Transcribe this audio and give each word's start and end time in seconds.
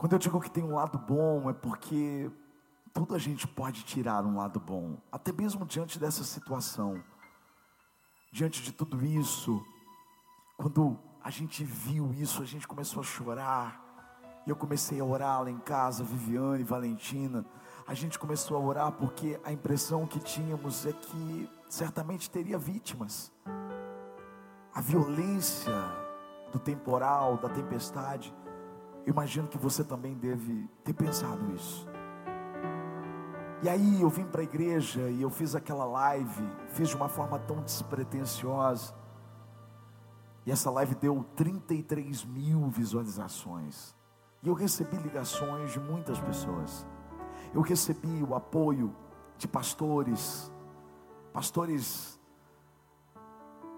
Quando 0.00 0.14
eu 0.14 0.18
digo 0.18 0.40
que 0.40 0.50
tem 0.50 0.64
um 0.64 0.76
lado 0.76 0.96
bom, 0.96 1.50
é 1.50 1.52
porque 1.52 2.30
tudo 2.90 3.14
a 3.14 3.18
gente 3.18 3.46
pode 3.46 3.82
tirar 3.82 4.24
um 4.24 4.38
lado 4.38 4.58
bom, 4.58 4.96
até 5.12 5.30
mesmo 5.30 5.66
diante 5.66 5.98
dessa 5.98 6.24
situação, 6.24 7.04
diante 8.32 8.62
de 8.62 8.72
tudo 8.72 9.04
isso. 9.04 9.62
Quando 10.56 10.98
a 11.22 11.28
gente 11.28 11.62
viu 11.64 12.14
isso, 12.14 12.40
a 12.40 12.46
gente 12.46 12.66
começou 12.66 13.02
a 13.02 13.04
chorar. 13.04 14.42
E 14.46 14.48
eu 14.48 14.56
comecei 14.56 14.98
a 14.98 15.04
orar 15.04 15.42
lá 15.42 15.50
em 15.50 15.58
casa, 15.58 16.02
Viviane, 16.02 16.64
Valentina. 16.64 17.44
A 17.86 17.92
gente 17.92 18.18
começou 18.18 18.56
a 18.56 18.60
orar 18.60 18.92
porque 18.92 19.38
a 19.44 19.52
impressão 19.52 20.06
que 20.06 20.18
tínhamos 20.18 20.86
é 20.86 20.94
que 20.94 21.50
certamente 21.68 22.30
teria 22.30 22.56
vítimas. 22.56 23.30
A 24.72 24.80
violência 24.80 25.74
do 26.50 26.58
temporal, 26.58 27.36
da 27.36 27.50
tempestade. 27.50 28.34
Imagino 29.06 29.48
que 29.48 29.58
você 29.58 29.82
também 29.82 30.14
deve 30.14 30.68
ter 30.84 30.92
pensado 30.92 31.54
isso. 31.54 31.88
E 33.62 33.68
aí 33.68 34.00
eu 34.00 34.08
vim 34.08 34.24
para 34.24 34.40
a 34.40 34.44
igreja 34.44 35.10
e 35.10 35.20
eu 35.20 35.28
fiz 35.28 35.54
aquela 35.54 35.84
live, 35.84 36.48
fiz 36.68 36.88
de 36.88 36.96
uma 36.96 37.08
forma 37.08 37.38
tão 37.38 37.60
despretensiosa. 37.62 38.94
E 40.46 40.50
essa 40.50 40.70
live 40.70 40.94
deu 40.94 41.24
33 41.36 42.24
mil 42.24 42.68
visualizações. 42.70 43.94
E 44.42 44.48
eu 44.48 44.54
recebi 44.54 44.96
ligações 44.96 45.72
de 45.72 45.80
muitas 45.80 46.18
pessoas. 46.18 46.86
Eu 47.52 47.60
recebi 47.60 48.22
o 48.22 48.34
apoio 48.34 48.96
de 49.36 49.46
pastores, 49.46 50.50
pastores 51.32 52.18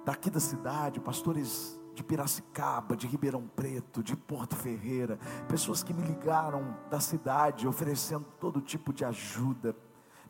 daqui 0.04 0.30
da 0.30 0.41
cidade, 0.41 1.01
pastores 1.01 1.80
de 1.95 2.02
Piracicaba, 2.02 2.96
de 2.96 3.06
Ribeirão 3.06 3.46
Preto, 3.55 4.02
de 4.02 4.16
Porto 4.16 4.56
Ferreira, 4.56 5.19
pessoas 5.48 5.82
que 5.82 5.92
me 5.92 6.02
ligaram 6.02 6.77
da 6.91 7.01
cidade 7.01 7.68
oferecendo 7.68 8.27
todo 8.41 8.60
tipo 8.60 8.93
de 8.93 9.04
ajuda, 9.04 9.76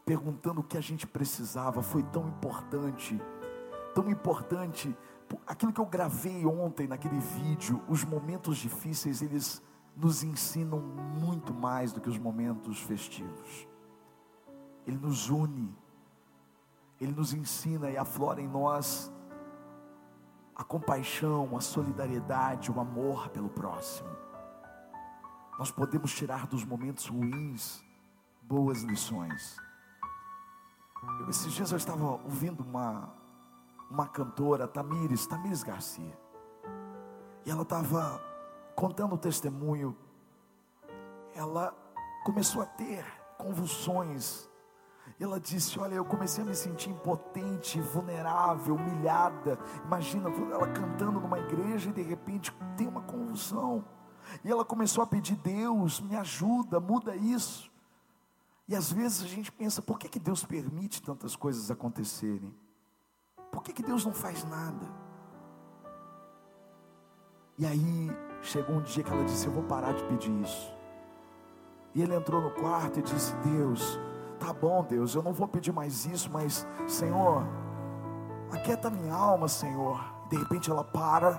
perguntando 0.05 0.61
o 0.61 0.65
que 0.65 0.77
a 0.77 0.81
gente 0.81 1.07
precisava. 1.07 1.83
Foi 1.83 2.03
tão 2.03 2.29
importante, 2.29 3.21
tão 3.95 4.11
importante 4.11 4.95
aquilo 5.47 5.73
que 5.73 5.81
eu 5.81 5.87
gravei 5.87 6.45
ontem 6.45 6.87
naquele 6.87 7.19
vídeo, 7.19 7.81
os 7.89 8.05
momentos 8.05 8.59
difíceis, 8.59 9.23
eles 9.23 9.63
nos 9.97 10.23
ensinam 10.23 10.81
muito 10.81 11.53
mais 11.55 11.93
do 11.93 12.01
que 12.01 12.09
os 12.09 12.19
momentos 12.19 12.81
festivos. 12.81 13.69
Ele 14.87 14.97
nos 14.97 15.29
une, 15.29 15.75
ele 17.01 17.13
nos 17.13 17.33
ensina 17.33 17.91
e 17.91 17.97
aflora 17.97 18.41
em 18.41 18.49
nós 18.49 19.13
a 20.63 20.65
compaixão, 20.65 21.57
a 21.57 21.61
solidariedade, 21.61 22.71
o 22.71 22.79
amor 22.79 23.29
pelo 23.31 23.49
próximo. 23.49 24.09
Nós 25.59 25.73
podemos 25.73 26.15
tirar 26.15 26.47
dos 26.47 26.65
momentos 26.65 27.07
ruins 27.07 27.85
boas 28.43 28.83
lições. 28.83 29.57
Eu, 31.19 31.29
esses 31.29 31.53
dias 31.53 31.73
eu 31.73 31.77
estava 31.77 32.05
ouvindo 32.05 32.63
uma, 32.63 33.13
uma 33.91 34.07
cantora, 34.07 34.69
Tamires, 34.69 35.27
Tamires 35.27 35.65
Garcia. 35.65 36.17
E 37.45 37.51
ela 37.51 37.63
estava 37.63 38.23
contando 38.77 39.17
o 39.17 39.19
testemunho. 39.19 39.97
Ela 41.35 41.75
começou 42.25 42.63
a 42.63 42.67
ter 42.67 43.05
convulsões. 43.37 44.49
Ela 45.19 45.39
disse: 45.39 45.79
Olha, 45.79 45.95
eu 45.95 46.05
comecei 46.05 46.43
a 46.43 46.47
me 46.47 46.55
sentir 46.55 46.91
impotente, 46.91 47.81
vulnerável, 47.81 48.75
humilhada. 48.75 49.59
Imagina 49.85 50.29
ela 50.29 50.69
cantando 50.69 51.21
numa 51.21 51.39
igreja 51.39 51.91
e 51.91 51.93
de 51.93 52.03
repente 52.03 52.53
tem 52.77 52.89
uma 52.89 53.03
convulsão. 53.03 53.85
E 54.45 54.51
ela 54.51 54.65
começou 54.65 55.03
a 55.03 55.07
pedir: 55.07 55.37
Deus, 55.37 56.01
me 56.01 56.17
ajuda, 56.17 56.81
muda 56.81 57.15
isso. 57.15 57.71
E 58.69 58.75
às 58.75 58.93
vezes 58.93 59.23
a 59.23 59.29
gente 59.29 59.53
pensa: 59.53 59.83
por 59.83 59.99
que, 59.99 60.09
que 60.09 60.19
Deus 60.19 60.45
permite 60.45 61.03
tantas 61.03 61.37
coisas 61.37 61.71
acontecerem? 61.71 62.55
Por 63.51 63.63
que, 63.63 63.73
que 63.73 63.83
Deus 63.83 64.05
não 64.05 64.13
faz 64.13 64.45
nada? 64.45 64.87
E 67.59 67.67
aí 67.67 68.11
chegou 68.41 68.77
um 68.77 68.83
dia 68.83 69.05
que 69.05 69.11
ela 69.11 69.25
disse: 69.25 69.47
Eu 69.47 69.53
vou 69.53 69.63
parar 69.65 69.93
de 69.93 70.03
pedir 70.05 70.33
isso. 70.41 70.73
E 71.95 72.03
ele 72.03 72.15
entrou 72.15 72.41
no 72.41 72.51
quarto 72.51 72.99
e 72.99 73.03
disse: 73.03 73.35
Deus, 73.37 73.99
tá 74.45 74.53
bom, 74.53 74.85
Deus, 74.85 75.15
eu 75.15 75.23
não 75.23 75.33
vou 75.33 75.47
pedir 75.47 75.73
mais 75.73 76.07
isso, 76.07 76.31
mas, 76.33 76.67
Senhor, 76.87 77.47
aquieta 78.51 78.91
minha 78.91 79.15
alma, 79.15 79.49
Senhor. 79.49 80.01
De 80.29 80.37
repente 80.37 80.71
ela 80.71 80.85
para, 80.85 81.35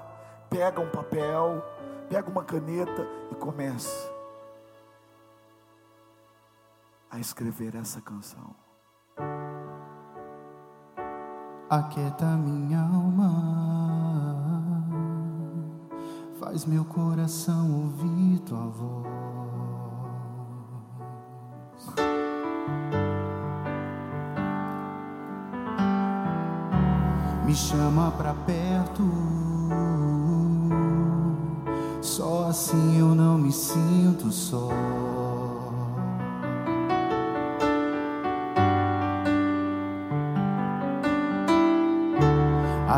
pega 0.49 0.79
um 0.79 0.89
papel, 0.89 1.63
pega 2.09 2.29
uma 2.29 2.43
caneta 2.43 3.07
e 3.31 3.35
começa 3.35 4.11
a 7.09 7.19
escrever 7.19 7.75
essa 7.75 8.01
canção 8.01 8.55
aquieta 11.69 12.25
minha 12.37 12.81
alma, 12.81 13.33
faz 16.39 16.65
meu 16.65 16.85
coração 16.85 17.83
ouvir 17.83 18.39
tua 18.41 18.67
voz. 18.67 19.22
Me 27.45 27.53
chama 27.53 28.11
pra 28.11 28.33
perto, 28.33 29.03
só 32.01 32.47
assim 32.49 32.99
eu 32.99 33.13
não 33.13 33.37
me 33.37 33.51
sinto 33.51 34.31
só. 34.31 34.69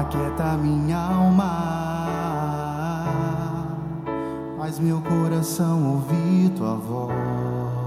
aquieta 0.06 0.58
minha 0.58 0.98
alma, 0.98 1.46
faz 4.58 4.78
meu 4.80 5.02
coração 5.02 5.94
ouvir 5.94 6.50
tua 6.50 6.76
voz. 6.76 7.85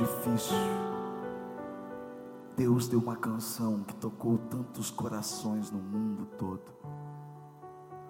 Difícil, 0.00 0.56
Deus 2.56 2.88
deu 2.88 3.00
uma 3.00 3.16
canção 3.16 3.82
que 3.84 3.94
tocou 3.94 4.38
tantos 4.38 4.90
corações 4.90 5.70
no 5.70 5.78
mundo 5.78 6.26
todo. 6.38 6.62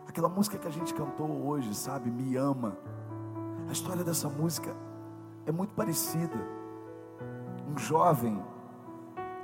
Aquela 0.06 0.28
música 0.28 0.58
que 0.58 0.66
a 0.66 0.70
gente 0.70 0.94
cantou 0.94 1.46
hoje, 1.46 1.74
sabe? 1.74 2.10
Me 2.10 2.36
ama. 2.36 2.76
A 3.68 3.72
história 3.72 4.02
dessa 4.02 4.28
música 4.28 4.74
é 5.46 5.52
muito 5.52 5.74
parecida. 5.74 6.36
Um 7.68 7.78
jovem 7.78 8.42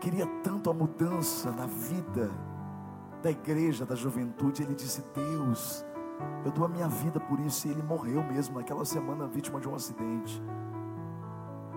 queria 0.01 0.27
tanto 0.43 0.71
a 0.71 0.75
mudança 0.75 1.51
na 1.53 1.67
vida 1.67 2.31
da 3.23 3.31
igreja, 3.31 3.87
da 3.87 3.95
juventude. 3.95 4.62
Ele 4.62 4.75
disse: 4.75 5.05
Deus, 5.15 5.85
eu 6.45 6.51
dou 6.51 6.65
a 6.65 6.69
minha 6.69 6.89
vida 6.89 7.21
por 7.21 7.39
isso. 7.39 7.69
E 7.69 7.71
ele 7.71 7.83
morreu 7.83 8.25
mesmo 8.25 8.56
naquela 8.56 8.85
semana, 8.85 9.29
vítima 9.29 9.61
de 9.61 9.69
um 9.69 9.75
acidente. 9.75 10.43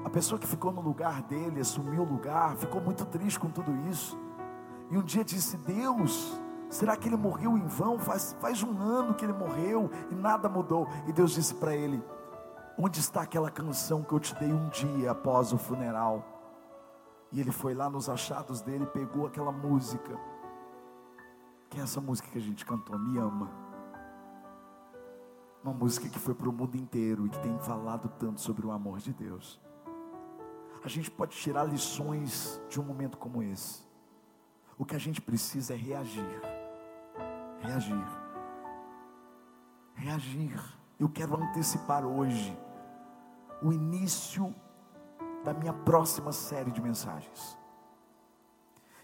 A 0.04 0.10
pessoa 0.10 0.40
que 0.40 0.48
ficou 0.48 0.72
no 0.72 0.82
lugar 0.82 1.22
dele, 1.24 1.60
assumiu 1.60 2.04
o 2.04 2.06
lugar, 2.06 2.56
ficou 2.56 2.80
muito 2.82 3.06
triste 3.06 3.40
com 3.40 3.50
tudo 3.50 3.76
isso. 3.90 4.18
E 4.90 4.98
um 4.98 5.04
dia 5.04 5.24
disse: 5.24 5.58
Deus, 5.58 6.40
será 6.70 6.96
que 6.96 7.08
ele 7.08 7.18
morreu 7.18 7.58
em 7.58 7.66
vão? 7.66 8.00
Faz, 8.00 8.36
faz 8.40 8.64
um 8.64 8.80
ano 8.82 9.14
que 9.14 9.26
ele 9.26 9.34
morreu 9.34 9.90
e 10.10 10.16
nada 10.16 10.48
mudou. 10.48 10.88
E 11.06 11.12
Deus 11.12 11.32
disse 11.32 11.54
para 11.54 11.76
ele: 11.76 12.02
Onde 12.78 13.00
está 13.00 13.22
aquela 13.22 13.52
canção 13.52 14.02
que 14.02 14.14
eu 14.14 14.20
te 14.20 14.34
dei 14.36 14.52
um 14.52 14.70
dia 14.70 15.12
após 15.12 15.52
o 15.52 15.58
funeral? 15.58 16.24
E 17.32 17.40
ele 17.40 17.52
foi 17.52 17.76
lá 17.76 17.90
nos 17.90 18.10
achados 18.10 18.62
dele, 18.62 18.88
pegou 18.88 19.28
aquela 19.28 19.52
música, 19.52 20.18
que 21.70 21.80
é 21.80 21.84
essa 21.84 22.02
música 22.02 22.28
que 22.32 22.38
a 22.38 22.42
gente 22.42 22.66
cantou, 22.66 22.98
Me 22.98 23.20
Ama. 23.20 23.52
Uma 25.64 25.74
música 25.74 26.08
que 26.08 26.18
foi 26.18 26.34
para 26.34 26.50
o 26.50 26.54
mundo 26.54 26.76
inteiro 26.76 27.28
e 27.28 27.30
que 27.30 27.38
tem 27.40 27.60
falado 27.60 28.10
tanto 28.18 28.40
sobre 28.40 28.66
o 28.66 28.72
amor 28.72 28.98
de 29.00 29.14
Deus 29.14 29.60
a 30.84 30.88
gente 30.88 31.12
pode 31.12 31.36
tirar 31.36 31.64
lições 31.64 32.62
de 32.70 32.80
um 32.80 32.84
momento 32.84 33.18
como 33.18 33.44
esse. 33.44 33.84
O 34.78 34.86
que 34.86 34.96
a 34.96 35.00
gente 35.00 35.22
precisa 35.22 35.74
é 35.74 35.78
reagir. 35.78 36.42
Reagir. 37.62 38.08
Reagir. 39.94 40.80
Eu 40.98 41.10
quero 41.10 41.36
antecipar 41.36 42.06
hoje 42.06 42.58
o 43.62 43.74
início 43.74 44.56
da 45.44 45.54
minha 45.54 45.74
próxima 45.74 46.32
série 46.32 46.72
de 46.72 46.82
mensagens. 46.82 47.58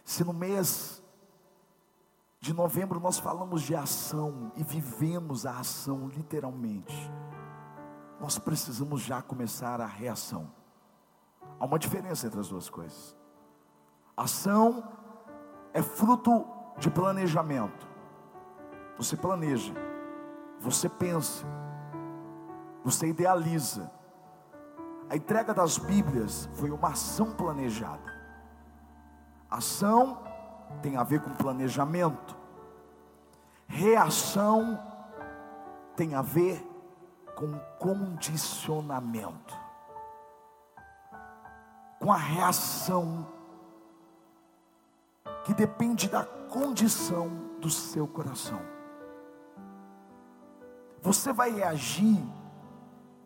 Se 0.04 0.24
no 0.24 0.34
mês 0.34 1.04
de 2.40 2.54
novembro 2.54 3.00
nós 3.00 3.18
falamos 3.18 3.64
de 3.64 3.76
ação 3.76 4.52
e 4.56 4.64
vivemos 4.64 5.46
a 5.46 5.60
ação 5.60 6.08
literalmente, 6.08 7.12
nós 8.20 8.38
precisamos 8.38 9.02
já 9.02 9.22
começar 9.22 9.82
a 9.82 9.86
reação. 9.86 10.50
Há 11.60 11.66
uma 11.66 11.80
diferença 11.80 12.28
entre 12.28 12.40
as 12.40 12.50
duas 12.50 12.70
coisas. 12.70 13.16
Ação 14.16 14.84
é 15.74 15.82
fruto 15.82 16.46
de 16.78 16.90
planejamento. 16.90 17.88
Você 18.98 19.18
planeja, 19.18 19.74
você 20.60 20.88
pensa, 20.88 21.46
você 22.84 23.08
idealiza. 23.08 23.92
A 25.10 25.16
entrega 25.16 25.54
das 25.54 25.78
Bíblias 25.78 26.50
foi 26.54 26.72
uma 26.72 26.90
ação 26.90 27.32
planejada. 27.32 28.14
Ação 29.50 30.24
tem 30.82 30.98
a 30.98 31.04
ver 31.04 31.22
com 31.22 31.30
planejamento. 31.32 32.36
Reação 33.68 34.80
tem 35.96 36.16
a 36.16 36.22
ver 36.22 36.66
com 37.36 37.60
condicionamento. 37.80 39.65
Com 42.00 42.12
a 42.12 42.18
reação 42.18 43.28
que 45.46 45.54
depende 45.54 46.10
da 46.10 46.24
condição 46.24 47.30
do 47.60 47.70
seu 47.70 48.08
coração. 48.08 48.60
Você 51.02 51.32
vai 51.32 51.52
reagir 51.52 52.24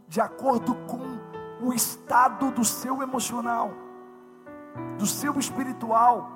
de 0.05 0.19
acordo 0.19 0.75
com 0.85 1.65
o 1.65 1.73
estado 1.73 2.51
do 2.51 2.65
seu 2.65 3.01
emocional, 3.01 3.71
do 4.97 5.05
seu 5.05 5.39
espiritual. 5.39 6.29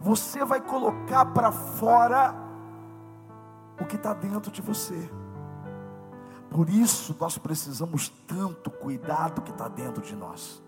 Você 0.00 0.42
vai 0.42 0.60
colocar 0.60 1.26
para 1.26 1.52
fora 1.52 2.34
o 3.78 3.84
que 3.84 3.96
está 3.96 4.14
dentro 4.14 4.50
de 4.50 4.62
você. 4.62 5.10
Por 6.48 6.70
isso 6.70 7.14
nós 7.20 7.36
precisamos 7.36 8.08
tanto 8.26 8.70
cuidar 8.70 9.32
do 9.32 9.42
que 9.42 9.50
está 9.50 9.68
dentro 9.68 10.02
de 10.02 10.16
nós. 10.16 10.63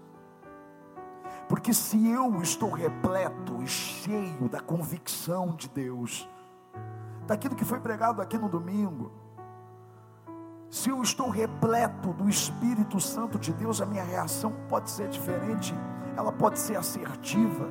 Porque 1.49 1.73
se 1.73 2.09
eu 2.09 2.41
estou 2.43 2.71
repleto 2.71 3.63
e 3.63 3.67
cheio 3.67 4.49
da 4.49 4.61
convicção 4.61 5.55
de 5.55 5.69
Deus, 5.69 6.29
daquilo 7.27 7.55
que 7.55 7.65
foi 7.65 7.79
pregado 7.79 8.21
aqui 8.21 8.37
no 8.37 8.49
domingo, 8.49 9.13
se 10.69 10.91
eu 10.91 11.01
estou 11.01 11.31
repleto 11.31 12.13
do 12.13 12.29
Espírito 12.29 13.01
Santo 13.01 13.39
de 13.39 13.53
Deus, 13.53 13.81
a 13.81 13.87
minha 13.87 14.03
reação 14.03 14.53
pode 14.69 14.91
ser 14.91 15.09
diferente, 15.09 15.73
ela 16.17 16.33
pode 16.33 16.59
ser 16.59 16.77
assertiva. 16.77 17.69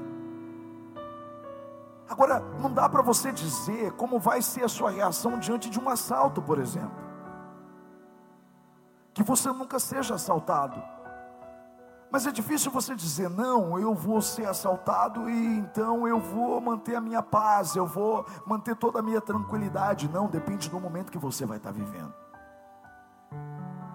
Agora, 2.08 2.40
não 2.62 2.72
dá 2.72 2.88
para 2.88 3.02
você 3.02 3.32
dizer 3.32 3.92
como 3.94 4.20
vai 4.20 4.42
ser 4.42 4.64
a 4.64 4.70
sua 4.70 4.92
reação 4.92 5.38
diante 5.38 5.70
de 5.70 5.80
um 5.80 5.90
assalto, 5.90 6.42
por 6.42 6.60
exemplo. 6.60 7.04
Que 9.14 9.24
você 9.24 9.50
nunca 9.50 9.80
seja 9.80 10.16
assaltado. 10.16 10.82
Mas 12.16 12.26
é 12.26 12.32
difícil 12.32 12.72
você 12.72 12.96
dizer, 12.96 13.30
não, 13.30 13.78
eu 13.78 13.94
vou 13.94 14.22
ser 14.22 14.48
assaltado 14.48 15.30
e 15.30 15.58
então 15.58 16.08
eu 16.08 16.18
vou 16.18 16.62
manter 16.62 16.96
a 16.96 17.02
minha 17.02 17.22
paz, 17.22 17.76
eu 17.76 17.86
vou 17.86 18.26
manter 18.46 18.74
toda 18.74 19.00
a 19.00 19.02
minha 19.02 19.20
tranquilidade. 19.20 20.08
Não, 20.08 20.28
depende 20.28 20.70
do 20.70 20.80
momento 20.80 21.12
que 21.12 21.18
você 21.18 21.46
vai 21.46 21.58
estar 21.58 21.74
vivendo. 21.74 22.14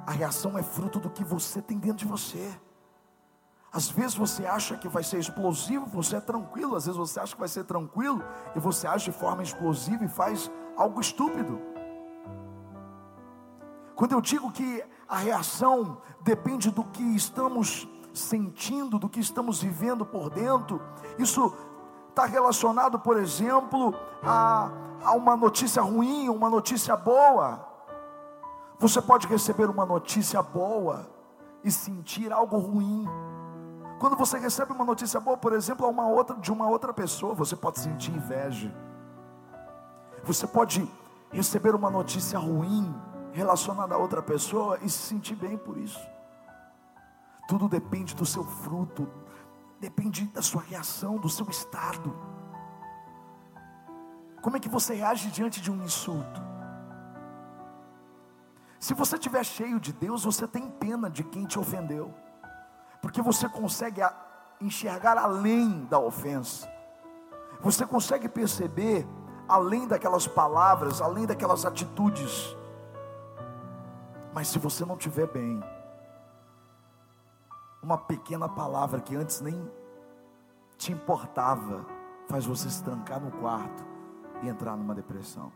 A 0.06 0.11
reação 0.11 0.58
é 0.58 0.62
fruto 0.62 1.00
do 1.00 1.08
que 1.08 1.25
você 1.25 1.62
tem 1.62 1.78
dentro 1.78 2.00
de 2.00 2.05
você. 2.05 2.46
Às 3.72 3.88
vezes 3.88 4.14
você 4.14 4.44
acha 4.44 4.76
que 4.76 4.87
vai 4.87 5.02
ser 5.02 5.19
explosivo, 5.19 5.87
você 5.87 6.17
é 6.17 6.20
tranquilo. 6.20 6.76
Às 6.76 6.84
vezes 6.84 6.99
você 6.99 7.19
acha 7.19 7.32
que 7.32 7.40
vai 7.40 7.49
ser 7.49 7.64
tranquilo 7.64 8.22
e 8.55 8.61
você 8.61 8.87
age 8.87 9.06
de 9.06 9.12
forma 9.12 9.43
explosiva 9.43 10.05
e 10.05 10.08
faz 10.08 10.50
algo 10.76 11.00
estúpido. 11.00 11.58
Quando 13.96 14.12
eu 14.12 14.20
digo 14.20 14.52
que 14.52 14.84
a 15.08 15.17
reação 15.17 16.02
depende 16.22 16.70
do 16.70 16.84
que 16.84 17.02
estamos 17.17 17.88
sentindo, 18.12 18.98
do 18.98 19.08
que 19.08 19.20
estamos 19.20 19.62
vivendo 19.62 20.04
por 20.04 20.30
dentro, 20.30 20.80
isso 21.18 21.52
está 22.08 22.26
relacionado, 22.26 22.98
por 22.98 23.16
exemplo, 23.16 23.94
a, 24.22 24.70
a 25.04 25.12
uma 25.12 25.36
notícia 25.36 25.82
ruim, 25.82 26.28
uma 26.28 26.50
notícia 26.50 26.96
boa. 26.96 27.66
Você 28.78 29.00
pode 29.00 29.26
receber 29.26 29.68
uma 29.70 29.86
notícia 29.86 30.42
boa 30.42 31.08
e 31.62 31.70
sentir 31.70 32.32
algo 32.32 32.58
ruim. 32.58 33.06
Quando 33.98 34.16
você 34.16 34.38
recebe 34.38 34.72
uma 34.72 34.84
notícia 34.84 35.20
boa, 35.20 35.36
por 35.36 35.52
exemplo, 35.52 35.86
uma 35.88 36.06
outra, 36.06 36.36
de 36.36 36.50
uma 36.50 36.68
outra 36.68 36.92
pessoa, 36.92 37.34
você 37.34 37.54
pode 37.54 37.78
sentir 37.78 38.10
inveja. 38.10 38.74
Você 40.24 40.46
pode 40.46 40.88
receber 41.30 41.74
uma 41.74 41.90
notícia 41.90 42.38
ruim 42.38 42.94
relacionada 43.32 43.94
a 43.94 43.98
outra 43.98 44.22
pessoa 44.22 44.78
e 44.82 44.88
se 44.88 44.98
sentir 44.98 45.34
bem 45.34 45.56
por 45.56 45.76
isso. 45.76 46.00
Tudo 47.50 47.69
depende 47.69 48.14
do 48.14 48.25
seu 48.25 48.44
fruto, 48.44 49.08
depende 49.81 50.25
da 50.26 50.41
sua 50.41 50.62
reação, 50.62 51.19
do 51.19 51.29
seu 51.29 51.49
estado. 51.50 52.17
Como 54.41 54.56
é 54.56 54.61
que 54.61 54.69
você 54.69 54.94
reage 54.94 55.32
diante 55.32 55.61
de 55.61 55.69
um 55.69 55.82
insulto? 55.82 56.41
Se 58.79 58.94
você 58.94 59.17
estiver 59.17 59.44
cheio 59.44 59.81
de 59.81 59.93
Deus, 59.93 60.23
você 60.23 60.47
tem 60.47 60.70
pena 60.70 61.11
de 61.11 61.25
quem 61.25 61.44
te 61.44 61.58
ofendeu, 61.58 62.14
porque 63.02 63.20
você 63.20 63.49
consegue 63.49 64.00
enxergar 64.61 65.19
além 65.19 65.87
da 65.87 65.99
ofensa, 65.99 66.73
você 67.61 67.85
consegue 67.85 68.29
perceber 68.29 69.05
além 69.49 69.88
daquelas 69.88 70.25
palavras, 70.25 71.03
além 71.03 71.26
daquelas 71.26 71.67
atitudes. 71.67 72.56
Mas 74.32 74.46
se 74.46 74.58
você 74.61 74.85
não 74.85 74.94
estiver 74.94 75.26
bem, 75.26 75.61
uma 77.82 77.97
pequena 77.97 78.49
palavra 78.49 79.00
que 79.00 79.17
antes 79.17 79.41
nem 79.41 79.71
te 80.77 80.93
importava, 80.93 81.87
faz 82.29 82.47
você 82.47 82.69
se 82.71 82.82
trancar 82.82 83.21
no 83.21 83.31
quarto 83.31 83.85
e 84.43 84.49
entrar 84.49 84.77
numa 84.77 84.94
depressão. 84.94 85.53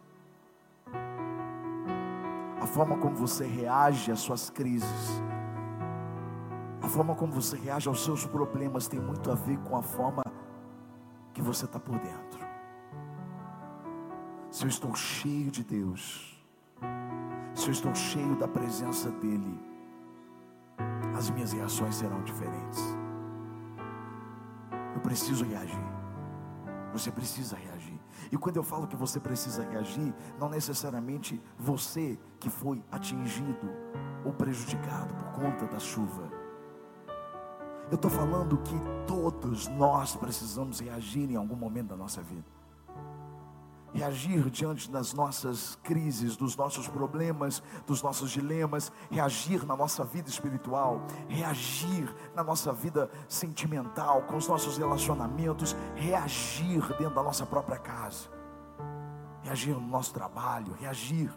A 2.60 2.66
forma 2.66 2.96
como 2.98 3.14
você 3.14 3.46
reage 3.46 4.10
às 4.10 4.20
suas 4.20 4.48
crises, 4.48 5.22
a 6.82 6.88
forma 6.88 7.14
como 7.14 7.32
você 7.32 7.56
reage 7.56 7.88
aos 7.88 8.04
seus 8.04 8.26
problemas 8.26 8.88
tem 8.88 9.00
muito 9.00 9.30
a 9.30 9.34
ver 9.34 9.58
com 9.58 9.76
a 9.76 9.82
forma 9.82 10.22
que 11.32 11.42
você 11.42 11.64
está 11.64 11.78
por 11.78 11.98
dentro. 11.98 12.44
Se 14.50 14.64
eu 14.64 14.68
estou 14.68 14.94
cheio 14.94 15.50
de 15.50 15.64
Deus, 15.64 16.42
se 17.54 17.68
eu 17.68 17.72
estou 17.72 17.94
cheio 17.94 18.36
da 18.36 18.46
presença 18.46 19.10
dEle, 19.10 19.73
as 21.16 21.30
minhas 21.30 21.52
reações 21.52 21.94
serão 21.94 22.22
diferentes. 22.22 22.80
Eu 24.94 25.00
preciso 25.00 25.44
reagir. 25.44 25.84
Você 26.92 27.10
precisa 27.10 27.56
reagir. 27.56 28.00
E 28.30 28.38
quando 28.38 28.56
eu 28.56 28.62
falo 28.62 28.86
que 28.86 28.96
você 28.96 29.18
precisa 29.18 29.64
reagir, 29.64 30.14
não 30.38 30.48
necessariamente 30.48 31.40
você 31.58 32.18
que 32.38 32.48
foi 32.48 32.84
atingido 32.90 33.68
ou 34.24 34.32
prejudicado 34.32 35.12
por 35.14 35.32
conta 35.32 35.66
da 35.66 35.78
chuva. 35.78 36.30
Eu 37.90 37.96
estou 37.96 38.10
falando 38.10 38.56
que 38.58 38.74
todos 39.06 39.68
nós 39.68 40.16
precisamos 40.16 40.80
reagir 40.80 41.30
em 41.30 41.36
algum 41.36 41.56
momento 41.56 41.88
da 41.88 41.96
nossa 41.96 42.22
vida 42.22 42.63
reagir 43.94 44.50
diante 44.50 44.90
das 44.90 45.14
nossas 45.14 45.76
crises, 45.76 46.36
dos 46.36 46.56
nossos 46.56 46.88
problemas, 46.88 47.62
dos 47.86 48.02
nossos 48.02 48.32
dilemas, 48.32 48.90
reagir 49.08 49.64
na 49.64 49.76
nossa 49.76 50.02
vida 50.04 50.28
espiritual, 50.28 51.06
reagir 51.28 52.12
na 52.34 52.42
nossa 52.42 52.72
vida 52.72 53.08
sentimental, 53.28 54.22
com 54.22 54.36
os 54.36 54.48
nossos 54.48 54.76
relacionamentos, 54.76 55.76
reagir 55.94 56.80
dentro 56.98 57.14
da 57.14 57.22
nossa 57.22 57.46
própria 57.46 57.78
casa, 57.78 58.28
reagir 59.42 59.74
no 59.74 59.86
nosso 59.86 60.12
trabalho, 60.12 60.74
reagir. 60.74 61.32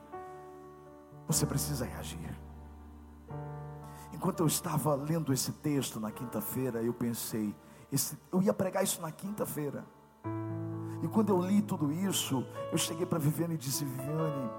Você 1.27 1.45
precisa 1.45 1.85
reagir. 1.85 2.35
Enquanto 4.11 4.39
eu 4.39 4.47
estava 4.47 4.95
lendo 4.95 5.31
esse 5.31 5.51
texto 5.51 5.99
na 5.99 6.09
quinta-feira, 6.09 6.81
eu 6.81 6.93
pensei, 6.93 7.55
esse, 7.91 8.17
eu 8.31 8.41
ia 8.41 8.53
pregar 8.53 8.83
isso 8.83 8.99
na 8.99 9.11
quinta-feira. 9.11 9.85
E 11.07 11.09
quando 11.09 11.29
eu 11.29 11.39
li 11.39 11.61
tudo 11.61 11.89
isso, 11.89 12.45
eu 12.69 12.77
cheguei 12.77 13.05
para 13.05 13.17
Viviane 13.17 13.53
e 13.53 13.57
disse: 13.57 13.85
Viviane, 13.85 14.51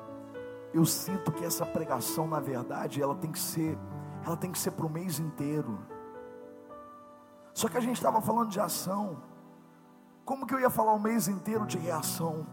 eu 0.73 0.83
sinto 0.87 1.31
que 1.31 1.45
essa 1.45 1.67
pregação, 1.67 2.27
na 2.27 2.41
verdade, 2.41 3.03
ela 3.03 3.15
tem 3.15 3.31
que 3.31 3.39
ser, 3.39 3.79
ela 4.25 4.35
tem 4.35 4.51
que 4.51 4.59
ser 4.59 4.71
para 4.71 4.87
o 4.87 4.89
mês 4.89 5.19
inteiro. 5.19 5.79
Só 7.53 7.69
que 7.69 7.77
a 7.77 7.81
gente 7.81 7.97
estava 7.97 8.23
falando 8.23 8.49
de 8.49 8.59
ação. 8.59 9.19
Como 10.25 10.47
que 10.47 10.55
eu 10.55 10.61
ia 10.61 10.71
falar 10.71 10.95
o 10.95 10.99
mês 10.99 11.29
inteiro 11.29 11.67
de 11.67 11.77
reação? 11.77 12.47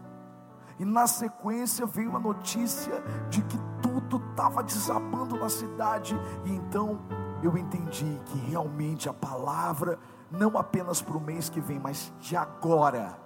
E 0.78 0.84
na 0.84 1.06
sequência 1.06 1.86
veio 1.86 2.10
uma 2.10 2.20
notícia 2.20 3.02
de 3.30 3.40
que 3.44 3.58
tudo 3.80 4.22
estava 4.30 4.62
desabando 4.62 5.38
na 5.38 5.48
cidade. 5.48 6.14
E 6.44 6.52
então 6.52 6.98
eu 7.42 7.56
entendi 7.56 8.20
que 8.26 8.36
realmente 8.36 9.08
a 9.08 9.14
palavra, 9.14 9.98
não 10.30 10.58
apenas 10.58 11.00
para 11.00 11.16
o 11.16 11.20
mês 11.20 11.48
que 11.48 11.62
vem, 11.62 11.78
mas 11.78 12.12
de 12.20 12.36
agora 12.36 13.24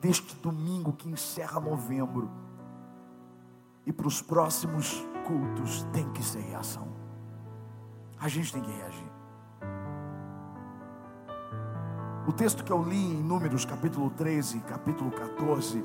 deste 0.00 0.34
domingo 0.36 0.92
que 0.92 1.08
encerra 1.08 1.60
novembro 1.60 2.30
e 3.86 3.92
para 3.92 4.06
os 4.06 4.22
próximos 4.22 5.04
cultos 5.26 5.82
tem 5.92 6.10
que 6.12 6.22
ser 6.22 6.40
reação. 6.40 6.88
A 8.18 8.28
gente 8.28 8.52
tem 8.52 8.62
que 8.62 8.70
reagir. 8.70 9.10
O 12.26 12.32
texto 12.32 12.62
que 12.62 12.70
eu 12.70 12.82
li 12.82 13.12
em 13.12 13.22
Números, 13.22 13.64
capítulo 13.64 14.10
13, 14.10 14.60
capítulo 14.60 15.10
14, 15.10 15.82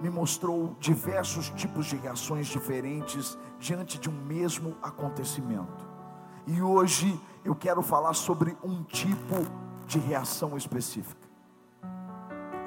me 0.00 0.10
mostrou 0.10 0.76
diversos 0.78 1.48
tipos 1.50 1.86
de 1.86 1.96
reações 1.96 2.48
diferentes 2.48 3.38
diante 3.58 3.98
de 3.98 4.10
um 4.10 4.24
mesmo 4.24 4.76
acontecimento. 4.82 5.88
E 6.46 6.60
hoje 6.60 7.18
eu 7.44 7.54
quero 7.54 7.82
falar 7.82 8.14
sobre 8.14 8.56
um 8.62 8.82
tipo 8.82 9.36
de 9.86 9.98
reação 9.98 10.56
específica: 10.56 11.25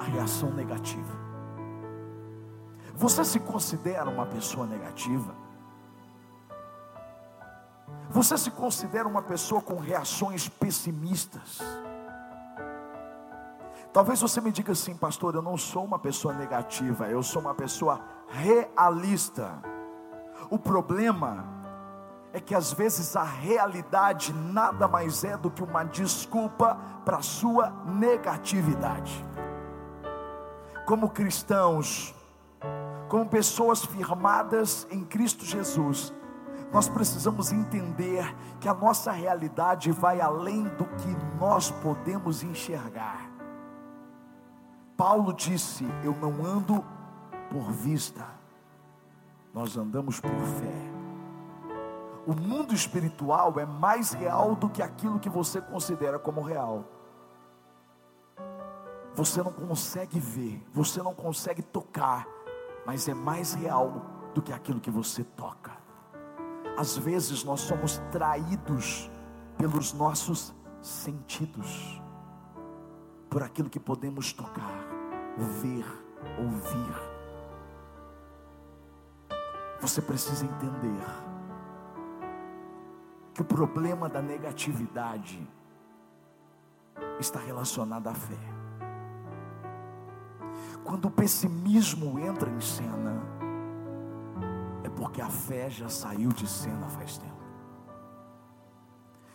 a 0.00 0.02
reação 0.02 0.50
negativa. 0.50 1.12
Você 2.94 3.22
se 3.22 3.38
considera 3.38 4.08
uma 4.08 4.24
pessoa 4.24 4.66
negativa? 4.66 5.34
Você 8.08 8.36
se 8.38 8.50
considera 8.50 9.06
uma 9.06 9.22
pessoa 9.22 9.60
com 9.60 9.76
reações 9.76 10.48
pessimistas? 10.48 11.60
Talvez 13.92 14.20
você 14.20 14.40
me 14.40 14.50
diga 14.50 14.72
assim, 14.72 14.96
pastor, 14.96 15.34
eu 15.34 15.42
não 15.42 15.58
sou 15.58 15.84
uma 15.84 15.98
pessoa 15.98 16.32
negativa, 16.32 17.08
eu 17.08 17.22
sou 17.22 17.42
uma 17.42 17.54
pessoa 17.54 18.00
realista. 18.28 19.52
O 20.48 20.58
problema 20.58 21.44
é 22.32 22.40
que 22.40 22.54
às 22.54 22.72
vezes 22.72 23.16
a 23.16 23.24
realidade 23.24 24.32
nada 24.32 24.88
mais 24.88 25.24
é 25.24 25.36
do 25.36 25.50
que 25.50 25.62
uma 25.62 25.84
desculpa 25.84 26.78
para 27.04 27.18
a 27.18 27.22
sua 27.22 27.70
negatividade. 27.84 29.24
Como 30.90 31.08
cristãos, 31.08 32.12
como 33.08 33.24
pessoas 33.24 33.84
firmadas 33.84 34.88
em 34.90 35.04
Cristo 35.04 35.44
Jesus, 35.44 36.12
nós 36.72 36.88
precisamos 36.88 37.52
entender 37.52 38.24
que 38.58 38.68
a 38.68 38.74
nossa 38.74 39.12
realidade 39.12 39.92
vai 39.92 40.20
além 40.20 40.64
do 40.64 40.84
que 40.84 41.16
nós 41.38 41.70
podemos 41.70 42.42
enxergar. 42.42 43.30
Paulo 44.96 45.32
disse: 45.32 45.86
Eu 46.02 46.16
não 46.16 46.44
ando 46.44 46.84
por 47.52 47.70
vista, 47.70 48.26
nós 49.54 49.76
andamos 49.76 50.18
por 50.18 50.28
fé. 50.28 50.90
O 52.26 52.34
mundo 52.34 52.74
espiritual 52.74 53.54
é 53.60 53.64
mais 53.64 54.12
real 54.12 54.56
do 54.56 54.68
que 54.68 54.82
aquilo 54.82 55.20
que 55.20 55.30
você 55.30 55.60
considera 55.60 56.18
como 56.18 56.40
real. 56.40 56.84
Você 59.20 59.42
não 59.42 59.52
consegue 59.52 60.18
ver, 60.18 60.66
você 60.72 61.02
não 61.02 61.14
consegue 61.14 61.60
tocar, 61.60 62.26
mas 62.86 63.06
é 63.06 63.12
mais 63.12 63.52
real 63.52 64.30
do 64.34 64.40
que 64.40 64.50
aquilo 64.50 64.80
que 64.80 64.90
você 64.90 65.22
toca. 65.22 65.76
Às 66.74 66.96
vezes 66.96 67.44
nós 67.44 67.60
somos 67.60 67.98
traídos 68.10 69.10
pelos 69.58 69.92
nossos 69.92 70.54
sentidos, 70.80 72.00
por 73.28 73.42
aquilo 73.42 73.68
que 73.68 73.78
podemos 73.78 74.32
tocar 74.32 74.88
ver, 75.36 75.84
ouvir. 76.38 76.94
Você 79.82 80.00
precisa 80.00 80.46
entender 80.46 81.04
que 83.34 83.42
o 83.42 83.44
problema 83.44 84.08
da 84.08 84.22
negatividade 84.22 85.46
está 87.18 87.38
relacionado 87.38 88.08
à 88.08 88.14
fé. 88.14 88.59
Quando 90.84 91.06
o 91.06 91.10
pessimismo 91.10 92.18
entra 92.18 92.50
em 92.50 92.60
cena, 92.60 93.22
é 94.82 94.88
porque 94.88 95.20
a 95.20 95.28
fé 95.28 95.70
já 95.70 95.88
saiu 95.88 96.30
de 96.30 96.46
cena 96.46 96.88
faz 96.88 97.18
tempo. 97.18 97.40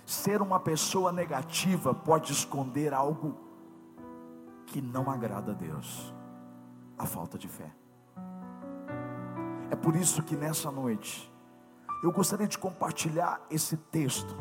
Ser 0.05 0.41
uma 0.41 0.59
pessoa 0.59 1.11
negativa 1.11 1.93
pode 1.93 2.31
esconder 2.31 2.93
algo 2.93 3.35
que 4.65 4.81
não 4.81 5.09
agrada 5.09 5.51
a 5.51 5.55
Deus, 5.55 6.13
a 6.97 7.05
falta 7.05 7.37
de 7.37 7.47
fé. 7.47 7.71
É 9.71 9.75
por 9.75 9.95
isso 9.95 10.21
que 10.21 10.35
nessa 10.35 10.71
noite 10.71 11.31
eu 12.03 12.11
gostaria 12.11 12.47
de 12.47 12.57
compartilhar 12.57 13.41
esse 13.49 13.77
texto, 13.77 14.35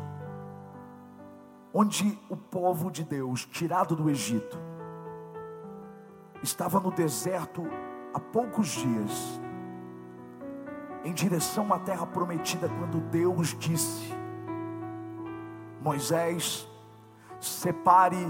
onde 1.73 2.19
o 2.29 2.37
povo 2.37 2.91
de 2.91 3.03
Deus, 3.03 3.45
tirado 3.45 3.95
do 3.95 4.09
Egito, 4.09 4.57
estava 6.45 6.79
no 6.79 6.91
deserto 6.91 7.67
há 8.13 8.19
poucos 8.19 8.67
dias, 8.67 9.41
em 11.03 11.13
direção 11.13 11.73
à 11.73 11.79
terra 11.79 12.05
prometida, 12.05 12.69
quando 12.69 13.01
Deus 13.09 13.55
disse: 13.59 14.13
Moisés, 15.81 16.67
separe 17.39 18.25